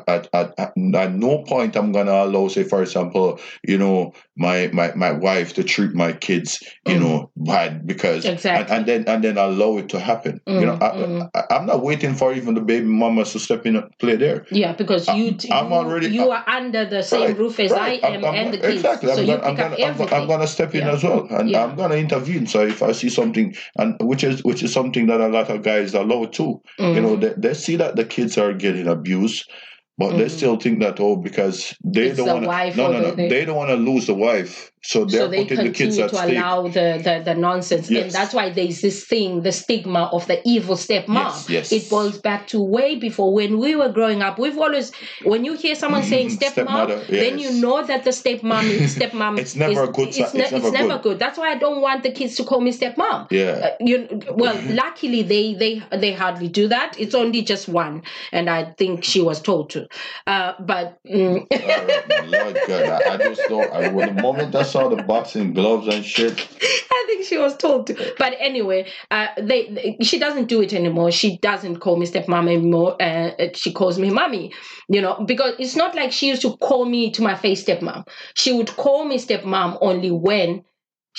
at, 0.06 0.28
at, 0.32 0.54
at, 0.58 1.12
no 1.14 1.42
point 1.44 1.76
I'm 1.76 1.92
gonna 1.92 2.12
allow, 2.12 2.48
say 2.48 2.64
for 2.64 2.82
example, 2.82 3.40
you 3.66 3.78
know, 3.78 4.12
my 4.36 4.68
my, 4.72 4.92
my 4.94 5.12
wife 5.12 5.54
to 5.54 5.64
treat 5.64 5.94
my 5.94 6.12
kids, 6.12 6.62
you 6.86 6.98
know, 6.98 7.30
bad 7.36 7.86
because 7.86 8.24
Exactly. 8.24 8.74
and, 8.76 8.86
then 8.86 9.04
and 9.08 9.24
then 9.24 9.36
allow 9.38 9.78
it 9.78 9.88
to 9.90 9.98
happen. 9.98 10.40
You 10.46 10.66
know, 10.66 10.78
I. 10.80 10.88
I, 11.34 11.44
I'm 11.56 11.66
not 11.66 11.82
waiting 11.82 12.14
for 12.14 12.32
even 12.32 12.54
the 12.54 12.60
baby 12.60 12.86
mamas 12.86 13.32
to 13.32 13.38
step 13.38 13.66
in 13.66 13.76
and 13.76 13.90
play 13.98 14.16
there. 14.16 14.46
Yeah, 14.50 14.72
because 14.72 15.08
you 15.08 15.36
I'm- 15.50 15.72
already- 15.72 16.08
you 16.08 16.30
are 16.30 16.44
under 16.46 16.84
the 16.84 17.02
same 17.02 17.36
roof 17.36 17.58
as. 17.60 17.72
I 17.72 18.00
am 18.02 18.24
and 18.24 18.52
the 18.54 18.58
kids, 18.58 18.74
exactly. 18.74 19.08
so 19.14 19.20
I'm 19.20 19.26
you 19.26 19.36
pick 19.38 19.58
up 19.58 19.78
everything. 19.78 20.18
I'm 20.20 20.26
gonna 20.28 20.46
step 20.46 20.74
in 20.74 20.82
as 20.82 21.02
well, 21.02 21.26
and. 21.30 21.54
I'm 21.56 21.74
gonna 21.76 21.96
intervene. 21.96 22.46
So 22.46 22.64
if 22.66 22.82
I 22.82 22.92
see 22.92 23.08
something, 23.08 23.54
and 23.78 23.96
which 24.00 24.22
is 24.24 24.44
which 24.44 24.62
is 24.62 24.72
something 24.72 25.06
that 25.06 25.20
a 25.20 25.28
lot 25.28 25.50
of 25.50 25.62
guys 25.62 25.94
allow 25.94 26.24
too. 26.26 26.60
You 26.78 27.00
know, 27.00 27.16
they, 27.16 27.34
they 27.36 27.54
see 27.54 27.76
that 27.76 27.87
the 27.96 28.04
kids 28.04 28.38
are 28.38 28.52
getting 28.52 28.86
abused, 28.86 29.50
but 29.96 30.16
they 30.16 30.26
Mhm. 30.26 30.30
still 30.30 30.56
think 30.56 30.80
that 30.80 31.00
oh, 31.00 31.16
because 31.16 31.74
they 31.84 32.08
It's 32.08 32.16
don't 32.18 32.44
want. 32.44 32.76
No, 32.76 32.92
no, 32.92 33.00
no. 33.00 33.10
the- 33.10 33.16
the- 33.16 33.28
They 33.28 33.44
don't 33.44 33.56
want 33.56 33.70
to 33.70 33.76
lose 33.76 34.06
the 34.06 34.14
wife, 34.14 34.70
so 34.82 35.04
they're 35.04 35.20
so 35.22 35.28
they 35.28 35.42
putting 35.44 35.58
the 35.64 35.70
kids 35.70 35.96
continue 35.96 36.08
to 36.08 36.26
allow 36.40 36.62
the, 36.62 37.00
the, 37.02 37.22
the 37.24 37.34
nonsense. 37.34 37.88
And 37.90 38.10
that's 38.10 38.34
why 38.34 38.50
there's 38.50 38.80
this 38.80 39.04
thing, 39.04 39.42
the 39.42 39.52
stigma 39.52 40.10
of 40.12 40.26
the 40.26 40.40
evil 40.44 40.76
stepmom. 40.76 41.48
Yes, 41.48 41.48
yes. 41.50 41.72
It 41.72 41.90
boils 41.90 42.18
back 42.18 42.46
to 42.48 42.60
way 42.60 42.96
before 42.96 43.32
when 43.32 43.58
we 43.58 43.76
were 43.76 43.88
growing 43.90 44.22
up. 44.22 44.38
We've 44.38 44.56
always, 44.58 44.92
when 45.24 45.44
you 45.44 45.54
hear 45.54 45.74
someone 45.74 46.02
saying 46.02 46.28
stepmom, 46.28 46.52
Stepmother, 46.52 47.04
then 47.08 47.38
you 47.38 47.52
know 47.52 47.84
that 47.84 48.04
the 48.04 48.10
stepmom 48.10 48.70
is 48.80 48.96
stepmom. 48.96 49.38
It's 49.38 49.54
never 49.56 49.82
is, 49.84 49.88
a 49.88 49.92
good 49.92 50.14
si- 50.14 50.22
It's, 50.22 50.34
ne- 50.34 50.40
it's 50.42 50.52
it's 50.52 50.64
never 50.64 50.88
never 50.88 50.94
good. 50.94 51.02
good. 51.02 51.18
That's 51.18 51.38
why 51.38 51.50
I 51.50 51.56
don't 51.56 51.80
want 51.80 52.02
the 52.02 52.10
kids 52.10 52.36
to 52.36 52.44
call 52.44 52.60
me 52.60 52.72
stepmom. 52.72 53.26
Yeah. 53.30 53.48
Uh, 53.48 53.76
you 53.80 54.20
well 54.30 54.62
luckily 54.68 55.22
they 55.22 55.54
they 55.54 55.82
they 55.96 56.12
hardly 56.12 56.48
do 56.48 56.68
that 56.68 56.94
it's 56.98 57.14
only 57.14 57.42
just 57.42 57.68
one 57.68 58.02
and 58.32 58.48
i 58.50 58.64
think 58.78 59.04
she 59.04 59.20
was 59.20 59.40
told 59.40 59.70
to 59.70 59.86
uh 60.26 60.52
but 60.60 60.98
mm, 61.04 61.46
right, 61.50 62.02
Lord 62.24 62.62
God, 62.66 62.88
I, 62.88 63.14
I 63.14 63.16
just 63.18 63.46
don't. 63.48 63.72
I, 63.72 63.82
when 63.82 64.06
the 64.06 64.12
moment 64.12 64.52
Saw 64.68 64.88
the 64.88 65.02
boxing 65.02 65.52
gloves 65.52 65.86
and 65.88 66.04
shit, 66.04 66.32
i 66.62 67.04
think 67.06 67.24
she 67.24 67.38
was 67.38 67.56
told 67.56 67.86
to. 67.88 68.14
But 68.18 68.34
anyway 68.38 68.90
uh 69.10 69.28
they, 69.40 69.68
they- 69.70 70.04
she 70.04 70.18
doesn't 70.18 70.46
do 70.46 70.60
it 70.62 70.72
anymore. 70.72 71.10
She 71.10 71.38
doesn't 71.38 71.78
call 71.80 71.96
me 71.96 72.06
stepmom 72.06 72.46
anymore. 72.52 73.00
Uh, 73.02 73.30
she 73.54 73.72
calls 73.72 73.98
me 73.98 74.10
mommy 74.10 74.52
you 74.88 75.00
know 75.00 75.24
because 75.26 75.54
it's 75.58 75.76
not 75.76 75.94
like 75.94 76.12
she 76.12 76.28
used 76.28 76.42
to 76.42 76.56
call 76.58 76.84
me 76.84 77.10
to 77.12 77.22
my 77.22 77.34
face 77.34 77.64
stepmom. 77.64 78.06
She 78.34 78.52
would 78.52 78.68
call 78.76 79.04
me 79.04 79.18
stepmom 79.18 79.78
only 79.80 80.10
when 80.10 80.64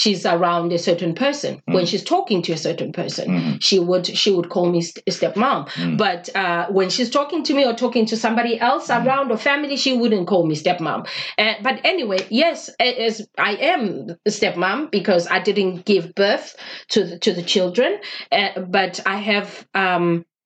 she's 0.01 0.25
around 0.25 0.71
a 0.71 0.77
certain 0.89 1.13
person 1.23 1.61
when 1.75 1.85
she's 1.85 2.03
talking 2.13 2.41
to 2.41 2.51
a 2.53 2.57
certain 2.67 2.91
person 2.99 3.25
Mhm. 3.29 3.57
she 3.67 3.77
would 3.89 4.05
she 4.21 4.31
would 4.35 4.49
call 4.55 4.67
me 4.75 4.81
st- 4.89 5.03
stepmom 5.17 5.59
Mm. 5.69 5.97
but 6.03 6.23
uh, 6.43 6.63
when 6.77 6.89
she's 6.95 7.09
talking 7.17 7.41
to 7.47 7.53
me 7.57 7.63
or 7.69 7.73
talking 7.83 8.05
to 8.11 8.15
somebody 8.25 8.53
else 8.69 8.87
Mm. 8.89 8.99
around 9.05 9.27
or 9.33 9.37
family 9.51 9.75
she 9.85 9.91
wouldn't 10.01 10.27
call 10.31 10.43
me 10.51 10.55
stepmom 10.63 10.99
uh, 11.43 11.53
but 11.67 11.75
anyway 11.93 12.19
yes 12.43 12.69
as 12.79 13.13
i 13.49 13.51
am 13.75 13.83
stepmom 14.37 14.89
because 14.97 15.23
i 15.37 15.39
didn't 15.49 15.75
give 15.91 16.05
birth 16.23 16.47
to 16.93 16.99
the, 17.07 17.19
to 17.25 17.33
the 17.33 17.43
children 17.53 17.91
uh, 18.31 18.51
but 18.77 18.93
i 19.05 19.17
have 19.31 19.49
um 19.83 20.05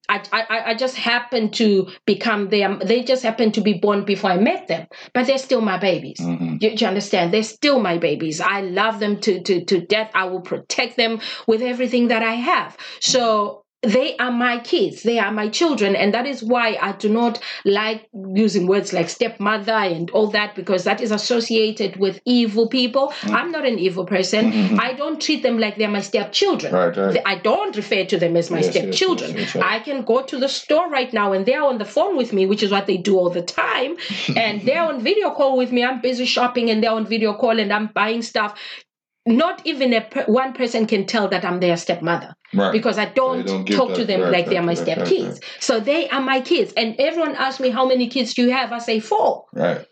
I, 0.09 0.21
I, 0.31 0.61
I 0.71 0.75
just 0.75 0.95
happened 0.97 1.53
to 1.55 1.87
become 2.05 2.49
them. 2.49 2.81
They 2.83 3.03
just 3.03 3.23
happened 3.23 3.53
to 3.55 3.61
be 3.61 3.73
born 3.73 4.03
before 4.03 4.31
I 4.31 4.37
met 4.37 4.67
them, 4.67 4.87
but 5.13 5.27
they're 5.27 5.37
still 5.37 5.61
my 5.61 5.77
babies. 5.77 6.19
Mhm. 6.19 6.61
You, 6.61 6.71
you 6.71 6.87
understand? 6.87 7.33
They're 7.33 7.43
still 7.43 7.79
my 7.79 7.97
babies. 7.97 8.41
I 8.41 8.61
love 8.61 8.99
them 8.99 9.19
to, 9.21 9.41
to, 9.41 9.63
to 9.65 9.81
death. 9.85 10.11
I 10.13 10.25
will 10.25 10.41
protect 10.41 10.97
them 10.97 11.21
with 11.47 11.61
everything 11.61 12.09
that 12.09 12.21
I 12.21 12.33
have. 12.33 12.77
So 12.99 13.62
they 13.83 14.15
are 14.17 14.31
my 14.31 14.59
kids. 14.59 15.03
They 15.03 15.19
are 15.19 15.31
my 15.31 15.49
children. 15.49 15.95
And 15.95 16.13
that 16.13 16.25
is 16.25 16.41
why 16.41 16.77
I 16.81 16.93
do 16.93 17.09
not 17.09 17.41
like 17.65 18.07
using 18.33 18.65
words 18.65 18.93
like 18.93 19.09
stepmother 19.09 19.73
and 19.73 20.09
all 20.11 20.27
that 20.27 20.55
because 20.55 20.85
that 20.85 21.01
is 21.01 21.11
associated 21.11 21.97
with 21.97 22.21
evil 22.25 22.69
people. 22.69 23.13
I'm 23.23 23.51
not 23.51 23.65
an 23.65 23.77
evil 23.79 24.05
person. 24.05 24.51
Mhm. 24.51 24.79
I 24.79 24.93
don't 24.93 25.21
treat 25.21 25.43
them 25.43 25.59
like 25.59 25.75
they're 25.77 25.89
my 25.89 26.01
stepchildren. 26.01 26.73
right, 26.73 26.95
right. 26.95 27.21
I 27.25 27.35
don't 27.35 27.75
refer 27.75 28.05
to 28.05 28.17
them 28.17 28.37
as 28.37 28.49
my 28.49 28.59
Yes, 28.61 28.71
stepchildren. 28.71 29.31
yes, 29.37 29.53
yes. 29.55 29.63
I 29.63 29.79
can 29.79 30.03
go 30.03 30.21
to 30.23 30.37
the 30.37 30.47
store 30.47 30.89
right 30.89 31.11
now 31.11 31.33
and 31.33 31.45
they're 31.45 31.63
on 31.63 31.77
the 31.77 31.85
phone 31.85 32.15
with 32.15 32.31
me, 32.31 32.45
which 32.45 32.63
is 32.63 32.71
what 32.71 32.85
they 32.87 32.97
do 32.97 33.17
all 33.17 33.29
the 33.29 33.41
time. 33.41 33.97
and 34.37 34.61
they're 34.61 34.83
on 34.83 35.01
video 35.03 35.31
call 35.31 35.57
with 35.57 35.71
me. 35.73 35.83
I'm 35.83 35.99
busy 36.01 36.25
shopping 36.25 36.69
and 36.69 36.81
they're 36.81 36.91
on 36.91 37.05
video 37.05 37.33
call 37.33 37.59
and 37.59 37.71
I'm 37.73 37.87
buying 37.87 38.21
stuff. 38.21 38.57
Not 39.25 39.61
even 39.65 39.93
a 39.93 40.01
per- 40.01 40.25
one 40.25 40.53
person 40.53 40.85
can 40.85 41.05
tell 41.05 41.27
that 41.29 41.43
I'm 41.45 41.59
their 41.59 41.77
stepmother 41.77 42.35
right. 42.53 42.71
because 42.71 42.97
I 42.97 43.05
don't, 43.05 43.45
don't 43.45 43.65
talk 43.65 43.93
to 43.95 44.05
them 44.05 44.21
right, 44.21 44.31
like 44.31 44.45
they're 44.47 44.61
my 44.61 44.69
right, 44.69 44.77
step 44.77 44.97
right. 44.99 45.39
So 45.59 45.79
they 45.79 46.09
are 46.09 46.21
my 46.21 46.41
kids. 46.41 46.73
And 46.75 46.95
everyone 46.99 47.35
asks 47.35 47.59
me, 47.59 47.69
How 47.69 47.85
many 47.85 48.07
kids 48.07 48.33
do 48.33 48.43
you 48.43 48.51
have? 48.51 48.71
I 48.71 48.79
say 48.79 48.99
four 48.99 49.45
right. 49.53 49.85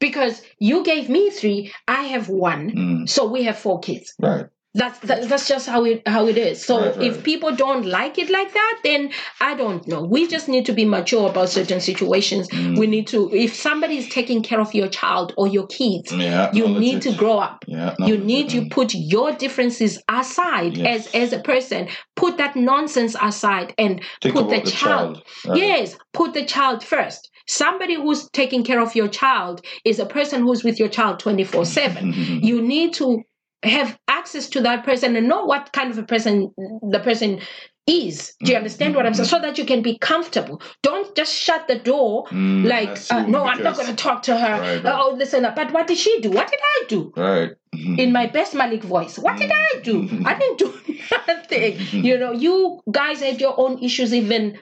because 0.00 0.42
you 0.58 0.84
gave 0.84 1.08
me 1.08 1.30
three, 1.30 1.72
I 1.86 2.02
have 2.04 2.28
one. 2.28 2.70
Mm. 2.70 3.08
So 3.08 3.26
we 3.26 3.44
have 3.44 3.58
four 3.58 3.80
kids. 3.80 4.14
Right. 4.18 4.46
That's 4.74 4.98
that, 5.00 5.28
that's 5.28 5.48
just 5.48 5.66
how 5.66 5.84
it 5.84 6.06
how 6.06 6.26
it 6.26 6.36
is. 6.36 6.64
So 6.64 6.78
Right, 6.78 6.96
right. 6.96 7.06
if 7.06 7.24
people 7.24 7.56
don't 7.56 7.86
like 7.86 8.18
it 8.18 8.28
like 8.30 8.52
that, 8.52 8.80
then 8.84 9.10
I 9.40 9.54
don't 9.54 9.86
know. 9.88 10.02
We 10.02 10.26
just 10.28 10.46
need 10.48 10.66
to 10.66 10.72
be 10.74 10.84
mature 10.84 11.28
about 11.30 11.48
certain 11.48 11.80
situations. 11.80 12.48
Mm. 12.50 12.78
We 12.78 12.86
need 12.86 13.06
to. 13.08 13.30
If 13.34 13.54
somebody 13.54 13.96
is 13.96 14.08
taking 14.08 14.42
care 14.42 14.60
of 14.60 14.74
your 14.74 14.88
child 14.88 15.32
or 15.38 15.48
your 15.48 15.66
kids, 15.66 16.12
Yeah. 16.12 16.50
you 16.52 16.64
acknowledge 16.64 16.80
need 16.80 17.02
to 17.02 17.12
grow 17.14 17.38
up. 17.38 17.64
Yeah. 17.66 17.94
You 17.98 18.14
acknowledge 18.14 18.24
need 18.24 18.48
to 18.50 18.68
put 18.68 18.92
your 18.94 19.32
differences 19.32 20.02
aside 20.08 20.76
Yes. 20.76 21.06
as 21.06 21.14
as 21.14 21.32
a 21.32 21.40
person. 21.40 21.88
Put 22.14 22.36
that 22.36 22.54
nonsense 22.54 23.16
aside 23.20 23.74
and 23.78 24.02
Think 24.22 24.34
put 24.34 24.46
about 24.46 24.64
the 24.64 24.70
child. 24.70 25.22
Right. 25.46 25.58
Yes, 25.58 25.96
put 26.12 26.34
the 26.34 26.44
child 26.44 26.84
first. 26.84 27.30
Somebody 27.46 27.94
who's 27.94 28.28
taking 28.32 28.62
care 28.62 28.80
of 28.80 28.94
your 28.94 29.08
child 29.08 29.62
is 29.86 29.98
a 29.98 30.04
person 30.04 30.42
who's 30.42 30.62
with 30.62 30.78
your 30.78 30.90
child 30.90 31.18
24 31.20 31.64
7. 31.64 32.12
Mhm. 32.12 32.44
You 32.48 32.60
need 32.60 32.92
to 32.94 33.22
have 33.62 33.98
access 34.08 34.48
to 34.50 34.60
that 34.62 34.84
person 34.84 35.16
and 35.16 35.28
know 35.28 35.44
what 35.44 35.72
kind 35.72 35.90
of 35.90 35.98
a 35.98 36.02
person 36.02 36.52
the 36.90 37.00
person 37.00 37.40
is. 37.86 38.34
Do 38.44 38.52
you 38.52 38.56
understand 38.58 38.94
what 38.94 39.06
I'm 39.06 39.14
saying? 39.14 39.28
So 39.28 39.40
that 39.40 39.56
you 39.58 39.64
can 39.64 39.82
be 39.82 39.96
comfortable. 39.98 40.60
Don't 40.82 41.14
just 41.16 41.34
shut 41.34 41.66
the 41.68 41.78
door 41.78 42.26
Mm, 42.30 42.64
like, 42.68 42.98
uh, 43.10 43.26
no, 43.26 43.44
I'm 43.44 43.62
not 43.62 43.76
going 43.76 43.88
to 43.88 43.96
talk 43.96 44.22
to 44.24 44.36
her. 44.36 44.60
Right, 44.60 44.84
right. 44.84 44.94
Oh, 44.94 45.14
listen, 45.16 45.42
but 45.56 45.72
what 45.72 45.86
did 45.86 45.96
she 45.98 46.20
do? 46.20 46.30
What 46.30 46.50
did 46.50 46.60
I 46.62 46.84
do? 46.88 47.12
Right. 47.16 47.52
Mhm. 47.74 47.98
in 48.02 48.12
my 48.12 48.26
best 48.26 48.54
Malik 48.54 48.82
voice. 48.82 49.18
What 49.18 49.38
did 49.38 49.50
I 49.50 49.80
do? 49.82 50.08
I 50.24 50.38
didn't 50.38 50.58
do 50.58 50.74
nothing. 51.26 52.04
You 52.04 52.18
know, 52.18 52.32
you 52.32 52.80
guys 52.90 53.20
had 53.20 53.40
your 53.40 53.58
own 53.58 53.82
issues 53.82 54.12
even 54.14 54.58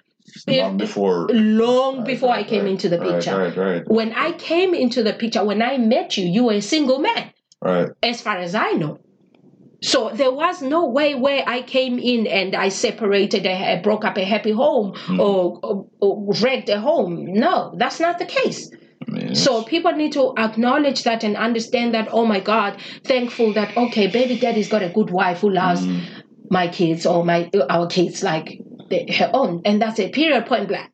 Long 0.48 0.76
before. 0.76 1.28
long 1.28 1.98
Right, 1.98 2.06
before 2.06 2.30
I 2.30 2.42
came 2.44 2.66
into 2.66 2.88
the 2.88 2.98
picture. 2.98 3.36
Right. 3.36 3.56
Right. 3.56 3.88
When 3.88 4.12
I 4.12 4.32
came 4.32 4.74
into 4.74 5.02
the 5.02 5.12
picture, 5.12 5.44
when 5.44 5.62
I 5.62 5.78
met 5.78 6.16
you, 6.16 6.26
you 6.26 6.44
were 6.44 6.54
a 6.54 6.60
single 6.60 6.98
man, 6.98 7.32
Right. 7.62 7.88
as 8.02 8.20
far 8.20 8.36
as 8.36 8.54
I 8.54 8.72
know. 8.72 8.98
So 9.82 10.10
there 10.12 10.32
was 10.32 10.62
no 10.62 10.86
way 10.86 11.14
where 11.14 11.44
I 11.46 11.62
came 11.62 11.98
in 11.98 12.26
and 12.26 12.54
I 12.54 12.70
separated, 12.70 13.46
I 13.46 13.80
broke 13.82 14.04
up 14.04 14.16
a 14.16 14.24
happy 14.24 14.52
home 14.52 14.92
Mm. 15.06 15.20
or, 15.20 15.58
or, 15.62 15.86
or 16.00 16.32
wrecked 16.42 16.68
a 16.68 16.80
home. 16.80 17.24
No, 17.34 17.74
that's 17.76 18.00
not 18.00 18.18
the 18.18 18.24
case. 18.24 18.70
Mean, 19.08 19.34
So 19.34 19.62
people 19.62 19.92
need 19.92 20.12
to 20.12 20.32
acknowledge 20.36 21.04
that 21.04 21.22
and 21.24 21.36
understand 21.36 21.94
that, 21.94 22.08
oh 22.10 22.24
my 22.26 22.40
God, 22.40 22.80
thankful 23.04 23.52
that, 23.54 23.76
okay, 23.76 24.06
baby 24.08 24.38
daddy's 24.38 24.68
got 24.68 24.82
a 24.82 24.88
good 24.88 25.10
wife 25.10 25.40
who 25.40 25.50
loves 25.50 25.82
Mm. 25.86 26.00
my 26.50 26.68
kids 26.68 27.06
or 27.06 27.24
my 27.24 27.50
our 27.70 27.86
kids 27.86 28.22
like 28.22 28.60
the, 28.90 29.12
her 29.12 29.30
own. 29.32 29.62
And 29.64 29.80
that's 29.80 30.00
a 30.00 30.08
period 30.08 30.46
point 30.46 30.68
blank. 30.68 30.90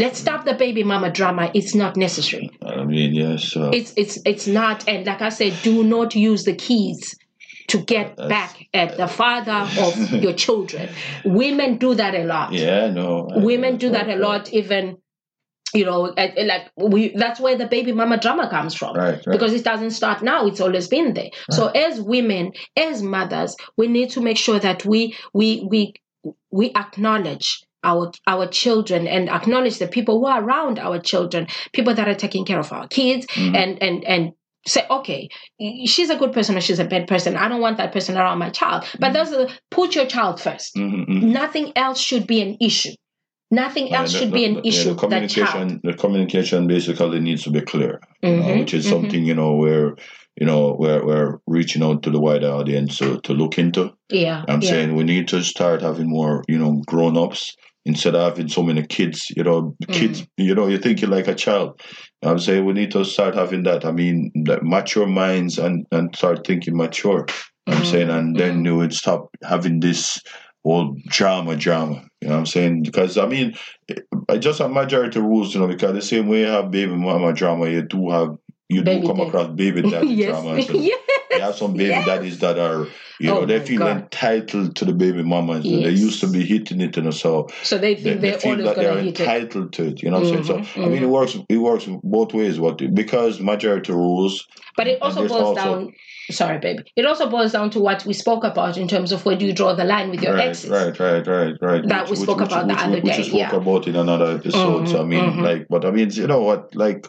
Let's 0.00 0.18
stop 0.18 0.44
the 0.44 0.54
baby 0.54 0.82
mama 0.82 1.10
drama. 1.10 1.50
It's 1.54 1.74
not 1.74 1.96
necessary. 1.96 2.50
I 2.64 2.84
mean, 2.84 3.14
yes. 3.14 3.44
So. 3.52 3.70
It's 3.78 3.92
it's 3.96 4.18
it's 4.24 4.46
not. 4.46 4.88
And 4.88 5.06
like 5.06 5.22
I 5.22 5.28
said, 5.28 5.52
do 5.62 5.84
not 5.84 6.14
use 6.14 6.44
the 6.44 6.54
keys 6.54 7.14
to 7.68 7.78
get 7.78 8.16
back 8.16 8.66
at 8.74 8.96
the 8.96 9.06
father 9.06 9.58
of 9.80 9.94
your 10.24 10.32
children. 10.32 10.88
Women 11.24 11.78
do 11.78 11.94
that 11.94 12.14
a 12.14 12.24
lot. 12.24 12.52
yeah. 12.52 12.90
No. 12.90 13.28
I- 13.30 13.38
Women 13.38 13.76
do 13.76 13.90
that 13.90 14.06
a 14.06 14.12
right, 14.12 14.18
lot. 14.18 14.52
Even 14.52 14.96
you 15.72 15.84
know, 15.84 16.00
like 16.52 16.70
we. 16.76 17.10
That's 17.14 17.38
where 17.38 17.56
the 17.56 17.66
baby 17.66 17.92
mama 17.92 18.18
drama 18.18 18.48
comes 18.50 18.74
from. 18.74 18.96
Right. 18.96 19.14
Right. 19.14 19.24
Because 19.30 19.52
it 19.52 19.64
doesn't 19.64 19.92
start 19.92 20.22
now; 20.22 20.46
it's 20.46 20.60
always 20.60 20.88
been 20.88 21.14
there. 21.14 21.30
So, 21.50 21.68
as 21.68 22.00
women, 22.00 22.52
as 22.76 23.02
mothers, 23.02 23.54
we 23.76 23.86
need 23.86 24.10
to 24.10 24.20
make 24.20 24.36
sure 24.36 24.58
that 24.58 24.84
we 24.84 25.16
we 25.32 25.64
we 25.70 25.94
we 26.50 26.70
acknowledge 26.74 27.62
our 27.84 28.12
our 28.26 28.46
children 28.46 29.06
and 29.06 29.28
acknowledge 29.28 29.78
the 29.78 29.86
people 29.88 30.20
who 30.20 30.26
are 30.26 30.42
around 30.42 30.78
our 30.78 30.98
children, 30.98 31.46
people 31.72 31.94
that 31.94 32.08
are 32.08 32.14
taking 32.14 32.44
care 32.44 32.58
of 32.60 32.72
our 32.72 32.86
kids, 32.88 33.26
Mhm. 33.26 33.54
and 33.56 33.82
and 33.82 34.04
and 34.04 34.32
say, 34.66 34.84
okay, 34.90 35.28
she's 35.86 36.10
a 36.10 36.16
good 36.16 36.32
person 36.34 36.54
or 36.56 36.60
she's 36.60 36.78
a 36.78 36.84
bad 36.84 37.08
person. 37.08 37.34
I 37.34 37.48
don't 37.48 37.62
want 37.62 37.78
that 37.78 37.92
person 37.92 38.18
around 38.18 38.38
my 38.38 38.50
child. 38.50 38.84
But 38.98 39.14
those 39.14 39.32
are, 39.32 39.48
put 39.70 39.94
your 39.94 40.04
child 40.04 40.38
1st 40.38 40.76
Mhm, 40.76 41.06
mhm. 41.08 41.22
Nothing 41.32 41.72
else 41.76 41.98
should 41.98 42.26
be 42.26 42.42
an 42.42 42.58
issue. 42.60 42.90
Nothing 43.50 43.92
else 43.94 44.12
the- 44.12 44.18
should 44.18 44.28
the- 44.28 44.34
be 44.34 44.44
an 44.44 44.54
the- 44.54 44.60
yeah, 44.64 44.68
issue. 44.68 44.94
the 44.94 45.08
that 45.08 45.30
child. 45.30 45.48
communication, 45.52 45.80
the 45.82 45.94
communication 45.94 46.66
basically 46.66 47.20
needs 47.20 47.42
to 47.44 47.50
be 47.50 47.62
clear, 47.62 48.00
you 48.22 48.36
know, 48.36 48.42
Mhm, 48.42 48.58
which 48.60 48.74
is 48.74 48.84
mhm. 48.86 48.90
something 48.90 49.24
you 49.24 49.34
know 49.34 49.54
where 49.54 49.96
you 50.40 50.46
know 50.46 50.76
we're 50.78 51.04
we're 51.04 51.38
reaching 51.46 51.82
out 51.82 52.02
to 52.04 52.10
the 52.10 52.20
wider 52.20 52.50
audience 52.50 52.98
to, 52.98 53.18
to 53.22 53.32
look 53.32 53.58
into. 53.58 53.90
Yeah. 54.10 54.44
I'm 54.46 54.60
yeah. 54.62 54.70
saying 54.70 54.94
we 54.94 55.04
need 55.04 55.26
to 55.28 55.42
start 55.42 55.80
having 55.82 56.08
more 56.08 56.44
you 56.48 56.58
know 56.58 56.82
grown 56.86 57.16
ups 57.16 57.56
instead 57.90 58.14
of 58.14 58.22
having 58.22 58.48
so 58.48 58.62
many 58.62 58.86
kids. 58.86 59.26
You 59.36 59.44
know, 59.44 59.76
kids. 59.88 60.22
Mm. 60.22 60.28
You 60.38 60.54
know, 60.54 60.66
you 60.66 60.78
think 60.78 61.00
you're 61.00 61.10
thinking 61.10 61.10
like 61.10 61.28
a 61.28 61.34
child. 61.34 61.80
I'm 62.22 62.38
saying 62.38 62.64
we 62.64 62.72
need 62.72 62.90
to 62.92 63.04
start 63.04 63.34
having 63.34 63.62
that. 63.64 63.84
I 63.84 63.92
mean, 63.92 64.30
that 64.46 64.62
mature 64.62 65.06
minds 65.06 65.58
and 65.58 65.86
and 65.92 66.14
start 66.14 66.46
thinking 66.46 66.76
mature. 66.76 67.26
I'm 67.66 67.84
saying, 67.84 68.08
mm-hmm. 68.08 68.18
and 68.18 68.36
then 68.36 68.54
mm-hmm. 68.56 68.66
you 68.66 68.76
would 68.76 68.94
stop 68.94 69.28
having 69.42 69.80
this 69.80 70.20
whole 70.64 70.96
drama, 71.08 71.56
drama. 71.56 72.02
You 72.20 72.28
know 72.28 72.34
what 72.34 72.40
I'm 72.40 72.46
saying? 72.46 72.82
Because 72.82 73.16
I 73.18 73.26
mean, 73.26 73.54
I 74.28 74.38
just 74.38 74.58
have 74.58 74.70
majority 74.70 75.20
rules. 75.20 75.54
You 75.54 75.60
know, 75.60 75.68
because 75.68 75.94
the 75.94 76.02
same 76.02 76.28
way 76.28 76.40
you 76.40 76.46
have 76.46 76.70
baby 76.70 76.94
mama 76.94 77.32
drama, 77.32 77.68
you 77.68 77.82
do 77.82 78.10
have 78.10 78.36
you 78.70 78.82
Baby 78.84 79.00
do 79.00 79.06
come 79.08 79.20
across 79.20 79.48
baby 79.48 79.82
daddy 79.90 80.08
yes. 80.08 80.30
drama. 80.30 80.54
well. 80.54 80.58
yes. 81.40 81.46
You 81.46 81.46
have 81.46 81.56
some 81.56 81.72
baby 81.72 81.90
Yes. 81.90 82.06
daddies 82.06 82.38
that 82.40 82.58
are, 82.58 82.86
you 83.18 83.26
know, 83.26 83.40
Oh 83.40 83.46
they 83.46 83.60
feel 83.60 83.78
God. 83.80 83.96
entitled 83.96 84.76
to 84.76 84.84
the 84.84 84.92
baby 84.92 85.22
mamas. 85.22 85.64
They 85.64 85.90
used 85.90 86.20
to 86.20 86.26
be 86.26 86.44
hitting 86.44 86.80
it, 86.80 86.96
know, 86.96 87.10
so 87.10 87.48
So 87.62 87.78
they 87.78 87.94
they, 87.94 88.02
think 88.02 88.20
they 88.20 88.30
they 88.30 88.38
feel 88.38 88.50
always 88.52 88.66
that 88.66 88.76
they're 88.76 88.98
hit 88.98 89.20
it. 89.20 89.20
entitled 89.20 89.72
to 89.74 89.86
it. 89.88 90.02
You 90.02 90.10
know 90.10 90.20
what 90.20 90.36
I'm 90.36 90.44
saying? 90.44 90.64
Mhm, 90.64 90.74
So 90.74 90.84
I 90.84 90.88
mean, 90.88 91.02
it 91.02 91.08
works. 91.08 91.36
It 91.48 91.56
works 91.58 91.86
both 92.02 92.34
ways. 92.34 92.58
What 92.60 92.78
because 92.94 93.40
majority 93.40 93.92
rules. 93.92 94.46
But 94.76 94.86
it 94.88 94.98
also 95.02 95.20
boils 95.28 95.32
also- 95.32 95.54
down. 95.54 95.92
Sorry, 96.30 96.58
baby. 96.58 96.84
It 96.94 97.04
also 97.06 97.28
boils 97.28 97.50
down 97.50 97.70
to 97.70 97.80
what 97.80 98.06
we 98.06 98.12
spoke 98.12 98.44
about 98.44 98.76
in 98.76 98.86
terms 98.86 99.10
of 99.10 99.24
where 99.24 99.36
do 99.36 99.44
you 99.44 99.52
draw 99.52 99.74
the 99.74 99.84
line 99.84 100.10
with 100.10 100.22
your 100.22 100.34
right, 100.34 100.48
exes. 100.50 100.70
right, 100.70 100.96
right, 101.00 101.26
right, 101.26 101.54
right. 101.60 101.88
That 101.88 102.08
we 102.08 102.14
spoke 102.14 102.40
about 102.40 102.68
the 102.68 102.74
which, 102.74 102.82
other 102.84 102.92
which, 102.92 103.02
which 103.04 103.12
day, 103.14 103.18
we 103.22 103.28
spoke 103.28 103.38
yeah. 103.40 103.56
about 103.56 103.88
in 103.88 103.96
another 103.96 104.36
episode. 104.36 104.88
so 104.88 105.00
I 105.02 105.04
mean, 105.04 105.24
mhm. 105.24 105.42
like, 105.42 105.66
but 105.68 105.84
I 105.84 105.90
mean, 105.90 106.10
you 106.12 106.28
know 106.28 106.40
what? 106.42 106.72
Like, 106.76 107.08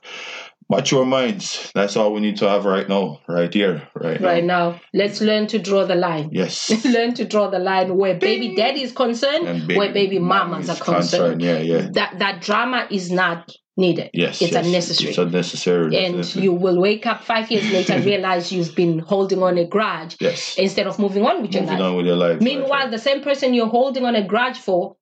mature 0.71 1.05
minds. 1.05 1.71
That's 1.75 1.95
all 1.97 2.13
we 2.13 2.21
need 2.21 2.38
to 2.38 2.49
have 2.49 2.65
right 2.65 2.88
now, 2.88 3.19
right 3.27 3.53
here, 3.53 3.88
right, 3.93 4.19
now. 4.19 4.27
Right 4.27 4.43
now. 4.43 4.69
now, 4.71 4.81
let's 4.93 5.21
learn 5.21 5.47
to 5.47 5.60
draw 5.60 5.86
the 5.86 5.95
line. 5.95 6.29
Yes. 6.31 6.69
learn 6.86 7.13
to 7.15 7.25
draw 7.25 7.49
the 7.49 7.60
line 7.60 7.95
where 7.97 8.15
baby 8.15 8.55
daddy 8.55 8.81
is 8.81 8.91
concerned, 8.93 9.47
And 9.47 9.67
where 9.77 9.93
baby 9.93 10.17
mamas 10.17 10.69
are 10.69 10.77
concerned. 10.77 11.41
Yeah, 11.41 11.60
yeah. 11.60 11.89
That 11.91 12.19
that 12.19 12.41
drama 12.41 12.88
is 12.89 13.12
not 13.12 13.51
needed. 13.77 14.10
Yes, 14.13 14.41
it's 14.41 14.53
yes. 14.53 14.65
unnecessary. 14.65 15.10
It's 15.10 15.17
unnecessary. 15.17 15.97
and 16.05 16.17
definitely. 16.17 16.43
you 16.43 16.53
will 16.53 16.79
wake 16.79 17.05
up 17.05 17.23
five 17.23 17.51
years 17.51 17.69
later 17.71 17.93
and 17.93 18.05
realize 18.05 18.51
you've 18.51 18.75
been 18.75 18.99
holding 18.99 19.41
on 19.43 19.57
a 19.57 19.65
grudge 19.65 20.17
yes. 20.19 20.57
instead 20.57 20.88
of 20.88 20.99
moving 20.99 21.25
on 21.25 21.41
with 21.41 21.53
your 21.53 21.63
Moving 21.63 21.79
life. 21.79 21.88
on 21.88 21.97
with 21.97 22.05
your 22.05 22.15
life. 22.15 22.34
right, 22.34 22.41
Meanwhile, 22.41 22.69
right. 22.69 22.91
the 22.91 22.99
same 22.99 23.21
person 23.21 23.53
you're 23.53 23.67
holding 23.67 24.05
on 24.05 24.15
a 24.15 24.25
grudge 24.25 24.57
for 24.57 24.95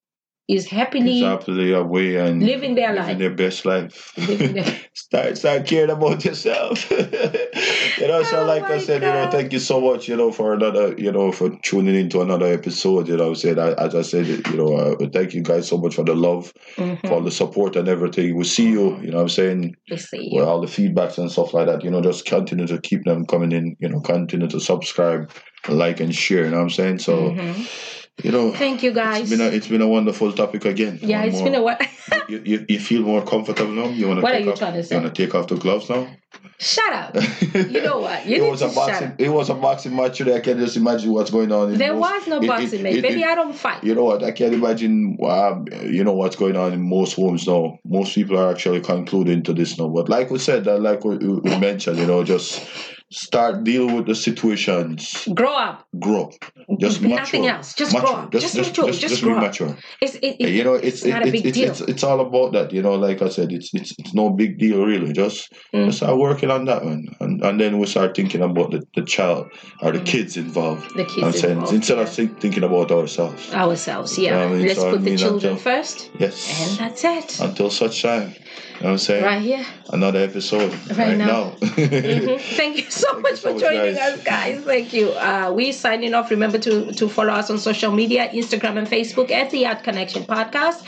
is 0.49 0.65
happily 0.67 1.19
happily 1.21 1.71
away 1.73 2.15
and 2.15 2.41
living 2.43 2.73
their 2.75 2.89
living 2.93 3.07
life. 3.07 3.17
their 3.19 3.29
best 3.43 3.65
life. 3.65 4.12
Their- 4.17 4.65
start 4.95 5.38
start 5.38 5.67
caring 5.67 5.91
about 5.91 6.25
yourself. 6.25 6.89
you 6.91 8.07
know, 8.07 8.23
so 8.23 8.41
Oh 8.41 8.45
like 8.45 8.63
I 8.63 8.79
said, 8.79 9.01
you 9.03 9.07
know, 9.09 9.29
thank 9.29 9.53
you 9.53 9.59
so 9.59 9.79
much, 9.79 10.07
you 10.07 10.15
know, 10.15 10.31
for 10.31 10.53
another, 10.53 10.95
you 10.97 11.12
know, 11.12 11.31
for 11.31 11.49
tuning 11.63 11.95
into 11.95 12.21
another 12.21 12.47
episode. 12.47 13.07
You 13.07 13.17
know, 13.17 13.31
I 13.31 13.33
said, 13.33 13.59
as 13.59 13.93
I 13.95 14.01
said, 14.01 14.25
you 14.27 14.57
know, 14.57 14.73
uh, 14.75 14.95
thank 15.13 15.33
you 15.33 15.43
guys 15.43 15.67
so 15.67 15.77
much 15.77 15.95
for 15.95 16.03
the 16.03 16.15
love, 16.15 16.51
Mhm. 16.77 17.07
for 17.07 17.21
the 17.21 17.31
support 17.31 17.75
and 17.75 17.88
everything. 17.88 18.35
We 18.35 18.43
see 18.45 18.69
you. 18.69 18.97
You 19.01 19.12
know, 19.12 19.17
what 19.17 19.23
I'm 19.23 19.29
saying 19.29 19.75
We 19.91 19.97
see 19.97 20.17
with 20.17 20.33
you. 20.33 20.43
all 20.43 20.62
the 20.62 20.67
feedbacks 20.67 21.17
and 21.19 21.31
stuff 21.31 21.53
like 21.53 21.67
that. 21.67 21.83
You 21.83 21.91
know, 21.91 22.01
just 22.01 22.25
continue 22.25 22.67
to 22.67 22.79
keep 22.81 23.03
them 23.05 23.25
coming 23.25 23.51
in. 23.51 23.75
You 23.79 23.89
know, 23.89 23.99
continue 24.01 24.47
to 24.47 24.59
subscribe, 24.59 25.31
like, 25.67 25.99
and 25.99 26.13
share. 26.15 26.45
You 26.45 26.51
know 26.51 26.57
what 26.57 26.63
I'm 26.63 26.69
saying? 26.71 26.99
So, 26.99 27.13
Mhm. 27.31 27.98
You 28.23 28.32
know. 28.32 28.51
Thank 28.53 28.84
you, 28.84 28.91
guys. 28.91 29.21
It's 29.21 29.29
been, 29.29 29.41
a, 29.41 29.49
it's 29.55 29.67
been 29.67 29.82
a 29.82 29.88
wonderful 29.88 30.32
topic 30.34 30.65
again. 30.65 30.99
yeah, 31.01 31.19
One 31.19 31.27
it's 31.29 31.38
more. 31.38 31.45
been 31.45 31.55
a 31.55 31.62
while. 31.63 31.77
you, 32.29 32.41
you, 32.45 32.65
you 32.69 32.79
feel 32.79 33.01
more 33.03 33.23
comfortable 33.25 33.71
now? 33.71 33.88
You 33.89 34.08
want 34.08 34.19
to 34.19 34.23
What 34.23 34.32
take 34.32 34.41
are 34.41 34.45
you 34.45 34.51
off, 34.53 34.60
trying 34.60 34.73
to 34.73 34.84
say? 34.84 34.95
You 34.95 35.01
want 35.01 35.15
to 35.15 35.25
take 35.25 35.36
off 35.36 35.47
the 35.47 35.55
gloves 35.55 35.89
now? 35.89 36.08
Shut 36.60 36.91
up. 36.93 37.15
You 37.53 37.82
know 37.82 37.99
what? 37.99 38.25
You 38.25 38.36
it 38.36 38.41
need 38.41 38.49
was 38.51 38.60
to 38.60 38.67
a 38.67 38.69
shut 38.69 38.75
boxing. 38.88 39.08
up. 39.08 39.15
It 39.17 39.29
was 39.29 39.49
a 39.49 39.53
boxing 39.55 39.95
match 39.95 40.17
today. 40.17 40.36
I 40.36 40.39
can 40.41 40.60
just 40.60 40.77
imagine 40.77 41.12
what's 41.12 41.32
going 41.32 41.51
on. 41.51 41.71
in 41.71 41.77
There 41.77 41.93
most- 41.93 42.01
was 42.01 42.27
no 42.27 42.38
it- 42.38 42.43
it- 42.43 42.47
boxing, 42.47 42.84
mate. 42.84 42.97
it- 42.97 43.01
Baby, 43.01 43.21
it- 43.21 43.27
I 43.27 43.36
don't 43.36 43.53
fight. 43.55 43.84
You 43.84 43.95
know 43.95 44.03
what? 44.03 44.23
I 44.23 44.32
can't 44.32 44.53
imagine. 44.53 45.17
Um, 45.23 45.65
you 45.86 46.03
know 46.03 46.13
what's 46.13 46.36
going 46.36 46.55
on 46.58 46.73
in 46.73 46.82
most 46.82 47.15
homes 47.15 47.47
now. 47.47 47.79
Most 47.86 48.13
people 48.13 48.38
are 48.38 48.51
actually 48.51 48.82
concluding 48.82 49.41
to 49.43 49.53
this 49.53 49.77
now. 49.79 49.88
But 49.88 50.10
like 50.10 50.29
we 50.29 50.38
said, 50.39 50.67
uh, 50.67 50.77
like 50.77 51.03
we, 51.03 51.17
we 51.17 51.58
mentioned, 51.58 51.97
you 51.97 52.05
know, 52.05 52.23
just 52.23 52.62
start 53.12 53.63
deal 53.63 53.88
with 53.95 54.06
the 54.06 54.15
situations. 54.15 55.28
Grow 55.34 55.54
up. 55.54 55.88
Grow. 56.00 56.32
Just 56.80 57.02
Nothing 57.02 57.41
mature. 57.41 57.50
else. 57.56 57.74
Just 57.74 57.93
mature. 57.93 58.08
grow 58.08 58.15
up. 58.24 58.32
Just, 58.32 58.56
mature. 58.56 58.88
Just, 58.88 59.02
just 59.02 59.24
grow 59.24 59.39
be 59.39 59.48
mature. 59.48 59.76
It's, 60.02 60.15
it, 60.15 60.36
it, 60.39 60.50
you 60.50 60.63
know, 60.63 60.76
it's 60.76 61.04
it's 61.04 61.06
not 61.06 61.28
a 61.28 61.32
big 61.32 61.45
it's, 61.45 61.58
deal. 61.58 61.69
It's, 61.72 61.82
it's 61.82 62.04
all 62.04 62.19
about 62.19 62.54
that. 62.54 62.72
You 62.72 62.82
know, 62.82 62.93
like 62.95 63.22
I 63.22 63.30
said, 63.30 63.52
it's 63.52 63.74
it's 63.74 63.93
it's 63.98 64.13
no 64.13 64.30
big 64.30 64.60
deal 64.60 64.86
really. 64.86 65.13
Just 65.13 65.52
Mm. 65.74 65.86
just 65.86 65.98
start 65.98 66.17
working 66.17 66.50
on 66.52 66.65
that 66.65 66.84
one, 66.84 67.08
and 67.19 67.43
and 67.43 67.60
then 67.60 67.80
we 67.80 67.86
start 67.86 68.15
thinking 68.15 68.41
about 68.41 68.72
the, 68.72 68.82
the 68.95 69.04
child 69.04 69.48
or 69.82 69.91
the 69.91 70.00
kids 70.00 70.38
involved. 70.38 70.84
Mm. 70.91 70.95
The 70.98 71.06
kids 71.06 71.24
I'm 71.24 71.32
saying 71.34 71.54
involved, 71.58 71.74
instead 71.74 71.98
yeah. 71.98 72.04
of 72.04 72.10
think, 72.13 72.39
thinking 72.39 72.63
about 72.63 72.91
ourselves. 72.91 73.54
Ourselves, 73.54 74.17
yeah. 74.17 74.38
I 74.38 74.48
mean, 74.48 74.67
Let's 74.67 74.80
so 74.80 74.89
I 74.89 74.91
put 74.93 75.04
the 75.04 75.17
children 75.17 75.54
until- 75.54 75.56
first, 75.58 76.10
and 76.19 76.78
that's 76.80 77.04
it. 77.04 77.39
Until 77.39 77.69
such 77.69 78.02
time. 78.02 78.34
You 78.80 78.84
know 78.86 78.91
what 78.91 78.91
I'm 78.91 78.98
saying? 79.00 79.24
Right 79.26 79.41
here. 79.41 79.65
Another 79.91 80.19
episode 80.19 80.72
Right 80.89 80.98
right, 80.98 81.17
now. 81.17 81.26
now. 81.28 81.56
Mhm. 81.62 82.39
Thank 82.56 82.78
you 82.78 82.89
so 82.91 82.98
Thank 83.07 83.23
much 83.23 83.35
so 83.35 83.47
for 83.49 83.53
much, 83.53 83.62
joining 83.62 83.95
guys. 83.95 84.17
us, 84.17 84.23
guys. 84.23 84.63
Thank 84.63 84.93
you. 84.93 85.09
Uh, 85.12 85.51
we 85.55 85.71
signing 85.71 86.13
off. 86.13 86.29
Remember 86.31 86.57
to 86.59 86.91
to 86.93 87.07
follow 87.09 87.33
us 87.33 87.49
on 87.49 87.57
social 87.57 87.91
media, 87.91 88.29
Instagram 88.29 88.77
and 88.77 88.88
Facebook 88.88 89.31
at 89.31 89.49
the 89.51 89.59
Yard 89.59 89.83
Connection 89.83 90.23
Podcast. 90.23 90.83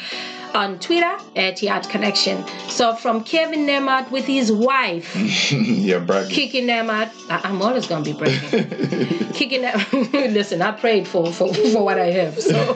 On 0.53 0.77
Twitter 0.79 1.15
at 1.37 1.61
Yard 1.63 1.87
Connection. 1.87 2.43
So 2.67 2.93
from 2.93 3.23
Kevin 3.23 3.65
Nemart 3.65 4.11
with 4.11 4.25
his 4.25 4.51
wife, 4.51 5.15
yeah, 5.51 5.99
bragging. 5.99 6.29
Kiki 6.35 6.61
Nemart. 6.61 7.09
I- 7.29 7.39
I'm 7.47 7.61
always 7.61 7.87
gonna 7.87 8.03
be 8.03 8.11
bragging. 8.11 8.67
Kiki 9.33 9.59
Nemart. 9.59 10.11
Listen, 10.33 10.61
I 10.61 10.71
prayed 10.73 11.07
for, 11.07 11.31
for 11.31 11.53
for 11.53 11.85
what 11.85 11.97
I 11.97 12.07
have. 12.11 12.37
So 12.41 12.75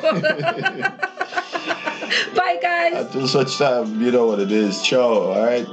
bye, 2.36 2.58
guys. 2.62 2.94
Until 3.08 3.28
such 3.28 3.58
time, 3.58 4.02
you 4.02 4.10
know 4.12 4.26
what 4.28 4.40
it 4.40 4.52
is. 4.54 4.82
Ciao. 4.82 5.34
All 5.34 5.46
right. 5.46 5.68